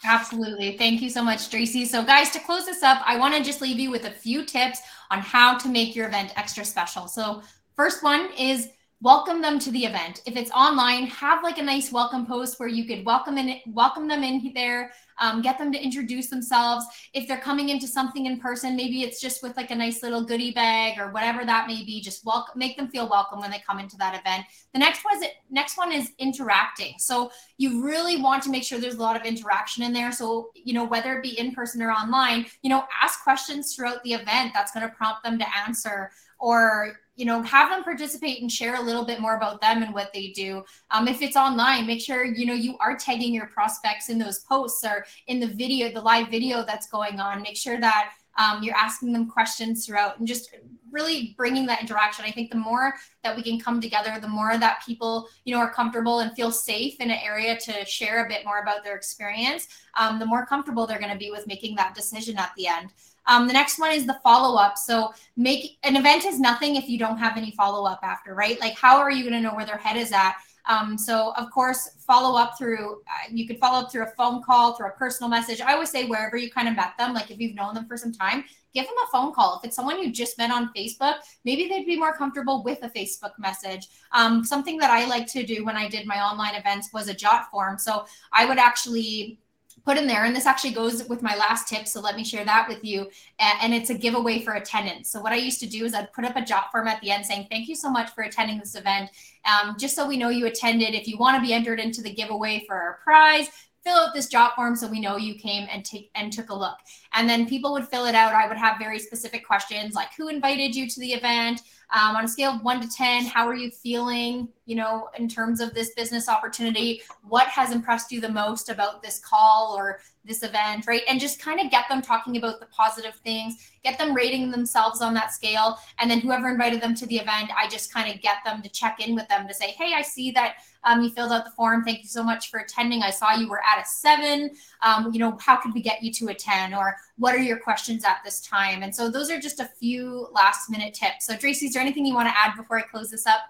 Absolutely. 0.06 0.78
Thank 0.78 1.02
you 1.02 1.10
so 1.10 1.24
much, 1.24 1.50
Tracy. 1.50 1.86
So, 1.86 2.04
guys, 2.04 2.30
to 2.32 2.40
close 2.40 2.66
this 2.66 2.84
up, 2.84 3.02
I 3.06 3.18
want 3.18 3.36
to 3.36 3.44
just 3.44 3.62
leave 3.62 3.80
you 3.80 3.90
with 3.90 4.06
a 4.06 4.12
few 4.12 4.46
tips 4.46 4.80
on 5.10 5.20
how 5.20 5.58
to 5.58 5.70
make 5.70 5.96
your 5.96 6.08
event 6.08 6.34
extra 6.36 6.66
special. 6.66 7.08
So, 7.08 7.42
first 7.76 8.04
one 8.04 8.30
is 8.38 8.70
welcome 9.04 9.42
them 9.42 9.60
to 9.60 9.70
the 9.72 9.84
event. 9.84 10.22
If 10.26 10.38
it's 10.38 10.50
online, 10.52 11.08
have 11.08 11.44
like 11.44 11.58
a 11.58 11.62
nice 11.62 11.92
welcome 11.92 12.26
post 12.26 12.58
where 12.58 12.70
you 12.70 12.86
could 12.86 13.06
welcome 13.06 13.38
in, 13.38 13.60
welcome 13.68 14.08
them 14.08 14.24
in 14.24 14.54
there, 14.56 14.94
um, 15.20 15.42
get 15.42 15.58
them 15.58 15.74
to 15.74 15.78
introduce 15.78 16.30
themselves. 16.30 16.86
If 17.14 17.28
they're 17.28 17.38
coming 17.38 17.68
into 17.68 17.86
something 17.86 18.28
in 18.28 18.40
person, 18.40 18.78
maybe 18.78 19.04
it's 19.04 19.20
just 19.20 19.44
with 19.44 19.58
like 19.58 19.72
a 19.72 19.76
nice 19.76 20.04
little 20.04 20.24
goodie 20.24 20.54
bag 20.54 21.00
or 21.00 21.12
whatever 21.12 21.44
that 21.44 21.68
may 21.68 21.84
be. 21.84 22.00
Just 22.00 22.26
welcome, 22.26 22.58
make 22.58 22.78
them 22.78 22.88
feel 22.88 23.10
welcome 23.10 23.42
when 23.42 23.52
they 23.52 23.62
come 23.68 23.78
into 23.78 23.98
that 23.98 24.18
event. 24.18 24.46
The 24.72 24.80
next 24.80 25.04
one 25.04 25.22
is 25.22 25.30
next 25.50 25.78
one 25.78 25.92
is 25.92 26.14
interacting. 26.18 26.94
So 26.98 27.30
you 27.58 27.84
really 27.84 28.22
want 28.22 28.42
to 28.44 28.50
make 28.50 28.64
sure 28.64 28.80
there's 28.80 28.96
a 28.96 29.02
lot 29.02 29.20
of 29.20 29.28
interaction 29.28 29.84
in 29.84 29.92
there. 29.92 30.14
So 30.14 30.52
you 30.56 30.74
know 30.74 30.86
whether 30.86 31.18
it 31.18 31.24
be 31.24 31.38
in 31.38 31.54
person 31.54 31.82
or 31.82 31.92
online, 31.92 32.46
you 32.62 32.70
know 32.70 32.86
ask 33.02 33.22
questions 33.22 33.76
throughout 33.76 34.02
the 34.04 34.14
event. 34.14 34.52
That's 34.54 34.72
going 34.72 34.88
to 34.88 34.96
prompt 34.96 35.24
them 35.26 35.38
to 35.40 35.58
answer 35.68 36.12
or 36.44 37.00
you 37.16 37.26
know 37.26 37.42
have 37.42 37.70
them 37.70 37.84
participate 37.84 38.42
and 38.42 38.52
share 38.52 38.76
a 38.76 38.82
little 38.82 39.06
bit 39.06 39.22
more 39.22 39.38
about 39.38 39.62
them 39.62 39.82
and 39.82 39.94
what 39.94 40.12
they 40.14 40.28
do. 40.30 40.62
Um, 40.92 41.08
if 41.08 41.22
it's 41.22 41.38
online 41.38 41.88
make 41.88 42.02
sure 42.02 42.26
you 42.26 42.46
know 42.46 42.54
you 42.54 42.78
are 42.80 42.98
tagging 42.98 43.34
your 43.34 43.48
prospects 43.48 44.10
in 44.10 44.20
those 44.20 44.40
posts 44.40 44.84
or 44.84 45.06
in 45.28 45.40
the 45.40 45.48
video 45.48 45.92
the 45.92 46.02
live 46.02 46.28
video 46.28 46.66
that's 46.66 46.88
going 46.90 47.22
on. 47.22 47.42
Make 47.42 47.56
sure 47.56 47.80
that 47.80 48.12
um, 48.38 48.62
you're 48.62 48.76
asking 48.76 49.14
them 49.14 49.30
questions 49.30 49.86
throughout 49.86 50.20
and 50.20 50.28
just 50.28 50.54
really 50.92 51.34
bringing 51.38 51.66
that 51.68 51.82
interaction. 51.82 52.26
I 52.26 52.32
think 52.32 52.52
the 52.52 52.58
more 52.58 52.96
that 53.24 53.36
we 53.36 53.42
can 53.42 53.58
come 53.58 53.80
together 53.80 54.20
the 54.20 54.28
more 54.28 54.58
that 54.58 54.84
people 54.86 55.30
you 55.46 55.56
know 55.56 55.62
are 55.62 55.72
comfortable 55.72 56.20
and 56.20 56.36
feel 56.36 56.52
safe 56.52 57.00
in 57.00 57.10
an 57.10 57.20
area 57.24 57.58
to 57.58 57.86
share 57.86 58.26
a 58.26 58.28
bit 58.28 58.44
more 58.44 58.60
about 58.60 58.84
their 58.84 58.98
experience 58.98 59.68
um, 59.98 60.20
the 60.20 60.26
more 60.26 60.46
comfortable 60.46 60.86
they're 60.86 61.00
going 61.00 61.12
to 61.12 61.18
be 61.18 61.32
with 61.32 61.48
making 61.48 61.76
that 61.76 61.96
decision 61.96 62.38
at 62.38 62.52
the 62.58 62.68
end 62.68 62.90
um, 63.26 63.48
the 63.48 63.54
next 63.54 63.80
one 63.80 63.92
is 63.92 64.06
the 64.06 64.20
follow 64.24 64.58
up. 64.58 64.78
So 64.78 65.14
make 65.38 65.78
an 65.84 65.96
event 65.96 66.26
is 66.26 66.40
nothing 66.40 66.76
if 66.76 66.90
you 66.90 66.98
don't 67.00 67.18
have 67.18 67.38
any 67.38 67.52
follow 67.52 67.86
up 67.86 68.00
after, 68.04 68.36
right? 68.36 68.60
Like 68.60 68.78
how 68.78 68.98
are 68.98 69.12
you 69.12 69.24
going 69.24 69.34
to 69.34 69.42
know 69.42 69.56
where 69.56 69.66
their 69.66 69.78
head 69.78 69.98
is 69.98 70.12
at? 70.12 70.36
Um, 70.66 70.98
so 70.98 71.34
of 71.36 71.52
course, 71.52 71.90
follow 72.08 72.38
up 72.38 72.58
through. 72.58 73.02
Uh, 73.02 73.30
you 73.32 73.48
could 73.48 73.60
follow 73.60 73.80
up 73.80 73.92
through 73.92 74.04
a 74.04 74.12
phone 74.18 74.42
call, 74.42 74.74
through 74.74 74.88
a 74.88 74.92
personal 74.92 75.30
message. 75.30 75.60
I 75.62 75.74
always 75.74 75.90
say 75.90 76.06
wherever 76.06 76.38
you 76.38 76.50
kind 76.50 76.68
of 76.68 76.76
met 76.76 76.94
them, 76.98 77.14
like 77.14 77.32
if 77.32 77.40
you've 77.40 77.56
known 77.56 77.74
them 77.74 77.86
for 77.86 77.98
some 77.98 78.14
time, 78.14 78.46
give 78.74 78.86
them 78.86 78.96
a 79.04 79.12
phone 79.12 79.34
call. 79.34 79.58
If 79.58 79.68
it's 79.68 79.76
someone 79.76 80.02
you 80.02 80.12
just 80.12 80.38
met 80.38 80.52
on 80.52 80.72
Facebook, 80.76 81.16
maybe 81.44 81.68
they'd 81.68 81.86
be 81.86 81.98
more 81.98 82.16
comfortable 82.16 82.64
with 82.64 82.80
a 82.82 82.90
Facebook 82.90 83.32
message. 83.38 83.88
Um, 84.14 84.44
something 84.44 84.78
that 84.78 84.90
I 84.90 85.06
like 85.06 85.28
to 85.28 85.44
do 85.44 85.66
when 85.66 85.76
I 85.76 85.90
did 85.90 86.08
my 86.08 86.22
online 86.22 86.56
events 86.56 86.90
was 86.94 87.10
a 87.10 87.14
Jotform. 87.14 87.80
So 87.80 88.06
I 88.32 88.46
would 88.46 88.58
actually 88.58 89.40
put 89.86 89.98
in 89.98 90.08
there 90.08 90.26
and 90.26 90.36
this 90.36 90.46
actually 90.46 90.72
goes 90.72 91.08
with 91.10 91.22
my 91.22 91.36
last 91.36 91.68
tip 91.68 91.88
so 91.88 92.00
let 92.00 92.16
me 92.16 92.24
share 92.24 92.46
that 92.46 92.68
with 92.68 92.84
you 92.84 93.10
and 93.40 93.74
it's 93.74 93.90
a 93.90 93.94
giveaway 93.94 94.40
for 94.42 94.54
attendance. 94.54 95.10
So 95.10 95.22
what 95.22 95.34
i 95.34 95.36
used 95.36 95.60
to 95.60 95.68
do 95.68 95.86
is 95.86 95.94
i'd 95.94 96.14
put 96.14 96.26
up 96.26 96.36
a 96.36 96.42
Jotform 96.42 96.88
at 96.88 97.02
the 97.02 97.12
end 97.12 97.26
saying 97.26 97.48
thank 97.50 97.68
you 97.68 97.76
so 97.76 97.90
much 97.90 98.12
for 98.12 98.24
attending 98.24 98.60
this 98.60 98.76
event. 98.76 99.10
Um, 99.46 99.76
just 99.78 99.96
so 99.96 100.08
we 100.08 100.18
know 100.18 100.30
you 100.30 100.46
attended 100.46 100.94
if 100.94 101.08
you 101.08 101.18
want 101.18 101.36
to 101.38 101.42
be 101.42 101.54
entered 101.54 101.80
into 101.80 102.02
the 102.02 102.14
giveaway 102.14 102.64
for 102.68 102.76
our 102.76 103.00
prize 103.04 103.50
fill 103.84 103.98
out 103.98 104.14
this 104.14 104.30
Jotform 104.30 104.78
so 104.78 104.88
we 104.88 105.00
know 105.00 105.18
you 105.18 105.36
came 105.36 105.68
and 105.72 105.84
take 105.84 106.10
and 106.16 106.32
took 106.32 106.50
a 106.50 106.56
look 106.56 106.78
And 107.14 107.30
then 107.30 107.48
people 107.48 107.74
would 107.74 107.88
fill 107.88 108.06
it 108.06 108.16
out. 108.16 108.34
I 108.34 108.48
would 108.48 108.58
have 108.58 108.80
very 108.80 109.00
specific 109.00 109.46
questions 109.46 109.94
like 109.94 110.10
who 110.18 110.28
invited 110.28 110.76
you 110.76 110.90
to 110.90 111.00
the 111.00 111.14
event? 111.14 111.62
Um, 111.92 112.16
on 112.16 112.26
a 112.26 112.28
scale 112.28 112.52
of 112.52 112.64
one 112.64 112.82
to 112.82 112.90
10, 112.90 113.26
how 113.26 113.48
are 113.48 113.54
you 113.54 113.70
feeling, 113.70 114.48
you 114.66 114.76
know, 114.76 115.10
in 115.20 115.28
terms 115.28 115.62
of 115.62 115.76
this 115.76 115.94
business 115.94 116.28
opportunity? 116.28 117.04
What 117.22 117.48
has 117.50 117.72
impressed 117.72 118.12
you 118.12 118.20
the 118.20 118.30
most 118.30 118.70
about 118.70 119.04
this 119.04 119.20
call 119.20 119.76
or 119.78 120.00
this 120.26 120.42
event, 120.42 120.88
right? 120.88 121.04
And 121.08 121.20
just 121.20 121.40
kind 121.40 121.60
of 121.60 121.70
get 121.70 121.88
them 121.90 122.02
talking 122.02 122.38
about 122.38 122.60
the 122.60 122.66
positive 122.68 123.14
things, 123.24 123.70
get 123.84 124.00
them 124.00 124.16
rating 124.16 124.50
themselves 124.50 125.02
on 125.02 125.14
that 125.16 125.34
scale. 125.34 125.78
And 126.00 126.10
then 126.10 126.20
whoever 126.20 126.50
invited 126.50 126.82
them 126.82 126.96
to 126.96 127.06
the 127.06 127.18
event, 127.18 127.52
I 127.56 127.68
just 127.68 127.94
kind 127.94 128.12
of 128.12 128.22
get 128.22 128.38
them 128.44 128.64
to 128.64 128.70
check 128.70 129.06
in 129.06 129.14
with 129.14 129.28
them 129.28 129.48
to 129.48 129.54
say, 129.54 129.72
hey, 129.72 129.94
I 129.94 130.02
see 130.02 130.32
that 130.32 130.56
um, 130.86 131.02
you 131.04 131.12
filled 131.12 131.32
out 131.32 131.46
the 131.46 131.52
form. 131.52 131.84
Thank 131.84 132.02
you 132.02 132.10
so 132.10 132.24
much 132.24 132.50
for 132.50 132.60
attending. 132.60 133.04
I 133.04 133.10
saw 133.10 133.34
you 133.34 133.50
were 133.50 133.62
at 133.62 133.84
a 133.84 133.86
seven. 133.86 134.52
Um, 134.82 135.14
you 135.14 135.20
know, 135.20 135.38
how 135.40 135.58
could 135.58 135.74
we 135.74 135.82
get 135.82 136.02
you 136.02 136.12
to 136.14 136.30
a 136.30 136.34
10? 136.34 136.74
Or 136.74 136.96
what 137.18 137.36
are 137.36 137.42
your 137.42 137.60
questions 137.60 138.04
at 138.04 138.18
this 138.24 138.42
time? 138.42 138.84
And 138.84 138.94
so 138.94 139.10
those 139.10 139.30
are 139.30 139.40
just 139.40 139.60
a 139.60 139.66
few 139.66 140.28
last 140.34 140.70
minute 140.70 140.94
tips. 140.94 141.26
So, 141.26 141.36
Tracy, 141.36 141.68
is 141.68 141.74
there 141.74 141.82
anything 141.82 142.06
you 142.06 142.16
want 142.16 142.28
to 142.30 142.38
add 142.38 142.56
before 142.56 142.78
I 142.78 142.82
close 142.82 143.12
this 143.12 143.26
up? 143.26 143.42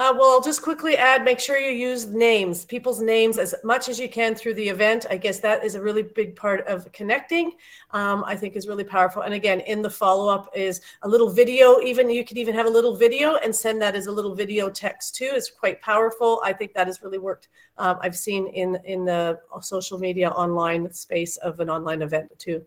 Uh, 0.00 0.14
well, 0.16 0.30
I'll 0.30 0.40
just 0.40 0.62
quickly 0.62 0.96
add 0.96 1.24
make 1.24 1.38
sure 1.38 1.58
you 1.58 1.72
use 1.72 2.06
names, 2.06 2.64
people's 2.64 3.02
names 3.02 3.36
as 3.36 3.54
much 3.62 3.86
as 3.90 4.00
you 4.00 4.08
can 4.08 4.34
through 4.34 4.54
the 4.54 4.66
event. 4.66 5.04
I 5.10 5.18
guess 5.18 5.40
that 5.40 5.62
is 5.62 5.74
a 5.74 5.82
really 5.82 6.02
big 6.02 6.34
part 6.34 6.66
of 6.66 6.90
connecting, 6.92 7.52
um, 7.90 8.24
I 8.26 8.34
think 8.34 8.56
is 8.56 8.66
really 8.66 8.82
powerful. 8.82 9.20
And 9.20 9.34
again, 9.34 9.60
in 9.60 9.82
the 9.82 9.90
follow 9.90 10.32
up 10.32 10.48
is 10.54 10.80
a 11.02 11.08
little 11.08 11.28
video, 11.28 11.80
even 11.82 12.08
you 12.08 12.24
could 12.24 12.38
even 12.38 12.54
have 12.54 12.64
a 12.64 12.70
little 12.70 12.96
video 12.96 13.36
and 13.44 13.54
send 13.54 13.82
that 13.82 13.94
as 13.94 14.06
a 14.06 14.10
little 14.10 14.34
video 14.34 14.70
text 14.70 15.16
too. 15.16 15.32
It's 15.34 15.50
quite 15.50 15.82
powerful. 15.82 16.40
I 16.42 16.54
think 16.54 16.72
that 16.72 16.86
has 16.86 17.02
really 17.02 17.18
worked. 17.18 17.48
Um, 17.76 17.98
I've 18.00 18.16
seen 18.16 18.46
in, 18.46 18.78
in 18.86 19.04
the 19.04 19.38
social 19.60 19.98
media 19.98 20.30
online 20.30 20.90
space 20.94 21.36
of 21.36 21.60
an 21.60 21.68
online 21.68 22.00
event 22.00 22.32
too. 22.38 22.64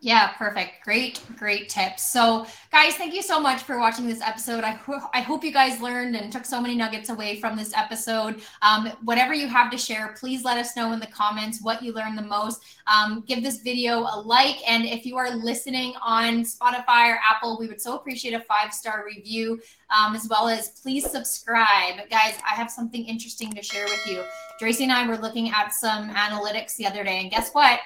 Yeah, 0.00 0.28
perfect. 0.34 0.84
Great, 0.84 1.20
great 1.36 1.68
tips. 1.68 2.12
So, 2.12 2.46
guys, 2.70 2.94
thank 2.94 3.14
you 3.14 3.22
so 3.22 3.40
much 3.40 3.62
for 3.62 3.80
watching 3.80 4.06
this 4.06 4.20
episode. 4.20 4.62
I, 4.62 4.70
ho- 4.70 5.08
I 5.12 5.20
hope 5.20 5.42
you 5.42 5.50
guys 5.52 5.80
learned 5.80 6.14
and 6.14 6.30
took 6.30 6.44
so 6.44 6.60
many 6.60 6.76
nuggets 6.76 7.08
away 7.08 7.40
from 7.40 7.56
this 7.56 7.72
episode. 7.74 8.40
Um, 8.62 8.92
whatever 9.02 9.34
you 9.34 9.48
have 9.48 9.72
to 9.72 9.78
share, 9.78 10.14
please 10.18 10.44
let 10.44 10.56
us 10.56 10.76
know 10.76 10.92
in 10.92 11.00
the 11.00 11.08
comments 11.08 11.60
what 11.62 11.82
you 11.82 11.92
learned 11.92 12.16
the 12.16 12.22
most. 12.22 12.62
Um, 12.86 13.24
give 13.26 13.42
this 13.42 13.58
video 13.58 14.00
a 14.00 14.22
like. 14.24 14.56
And 14.68 14.84
if 14.84 15.04
you 15.04 15.16
are 15.16 15.34
listening 15.34 15.94
on 16.00 16.44
Spotify 16.44 17.12
or 17.12 17.18
Apple, 17.28 17.58
we 17.58 17.66
would 17.66 17.80
so 17.80 17.96
appreciate 17.96 18.34
a 18.34 18.40
five 18.40 18.72
star 18.72 19.04
review, 19.04 19.60
um, 19.96 20.14
as 20.14 20.28
well 20.30 20.48
as 20.48 20.68
please 20.80 21.10
subscribe. 21.10 22.08
Guys, 22.08 22.34
I 22.48 22.54
have 22.54 22.70
something 22.70 23.04
interesting 23.04 23.52
to 23.52 23.62
share 23.62 23.84
with 23.84 24.06
you. 24.06 24.22
Tracy 24.60 24.84
and 24.84 24.92
I 24.92 25.08
were 25.08 25.18
looking 25.18 25.50
at 25.50 25.72
some 25.72 26.10
analytics 26.10 26.76
the 26.76 26.86
other 26.86 27.02
day, 27.02 27.18
and 27.20 27.30
guess 27.32 27.50
what? 27.50 27.80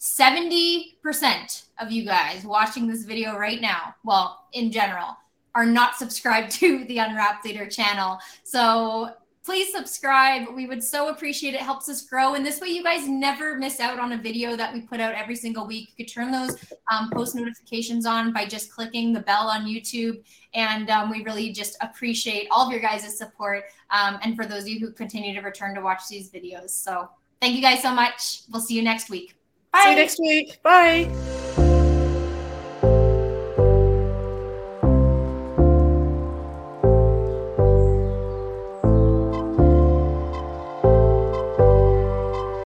70% 0.00 1.62
of 1.78 1.90
you 1.92 2.04
guys 2.06 2.44
watching 2.44 2.86
this 2.86 3.04
video 3.04 3.36
right 3.36 3.60
now, 3.60 3.94
well, 4.02 4.46
in 4.52 4.72
general, 4.72 5.16
are 5.54 5.66
not 5.66 5.96
subscribed 5.96 6.50
to 6.60 6.84
the 6.86 6.98
Unwrapped 6.98 7.44
Leader 7.44 7.66
channel. 7.66 8.18
So 8.42 9.10
please 9.44 9.72
subscribe. 9.72 10.48
We 10.54 10.66
would 10.66 10.82
so 10.82 11.08
appreciate 11.08 11.54
it. 11.54 11.60
Helps 11.60 11.88
us 11.88 12.02
grow. 12.02 12.34
And 12.34 12.44
this 12.44 12.60
way, 12.60 12.68
you 12.68 12.82
guys 12.82 13.08
never 13.08 13.56
miss 13.56 13.80
out 13.80 13.98
on 13.98 14.12
a 14.12 14.16
video 14.16 14.56
that 14.56 14.72
we 14.72 14.80
put 14.80 15.00
out 15.00 15.14
every 15.14 15.36
single 15.36 15.66
week. 15.66 15.90
You 15.96 16.04
could 16.04 16.12
turn 16.12 16.30
those 16.30 16.56
um, 16.90 17.10
post 17.10 17.34
notifications 17.34 18.06
on 18.06 18.32
by 18.32 18.46
just 18.46 18.72
clicking 18.72 19.12
the 19.12 19.20
bell 19.20 19.48
on 19.48 19.66
YouTube. 19.66 20.22
And 20.54 20.88
um, 20.88 21.10
we 21.10 21.24
really 21.24 21.52
just 21.52 21.76
appreciate 21.80 22.48
all 22.50 22.66
of 22.66 22.72
your 22.72 22.80
guys' 22.80 23.16
support. 23.16 23.64
Um, 23.90 24.18
and 24.22 24.36
for 24.36 24.46
those 24.46 24.62
of 24.62 24.68
you 24.68 24.80
who 24.80 24.92
continue 24.92 25.34
to 25.34 25.40
return 25.40 25.74
to 25.74 25.80
watch 25.80 26.08
these 26.08 26.30
videos. 26.30 26.70
So 26.70 27.08
thank 27.40 27.54
you 27.54 27.62
guys 27.62 27.82
so 27.82 27.92
much. 27.92 28.42
We'll 28.50 28.62
see 28.62 28.74
you 28.74 28.82
next 28.82 29.10
week. 29.10 29.39
Bye. 29.72 29.80
See 29.84 29.90
you 29.90 29.96
next 29.96 30.18
week. 30.18 30.62
Bye. 30.62 31.39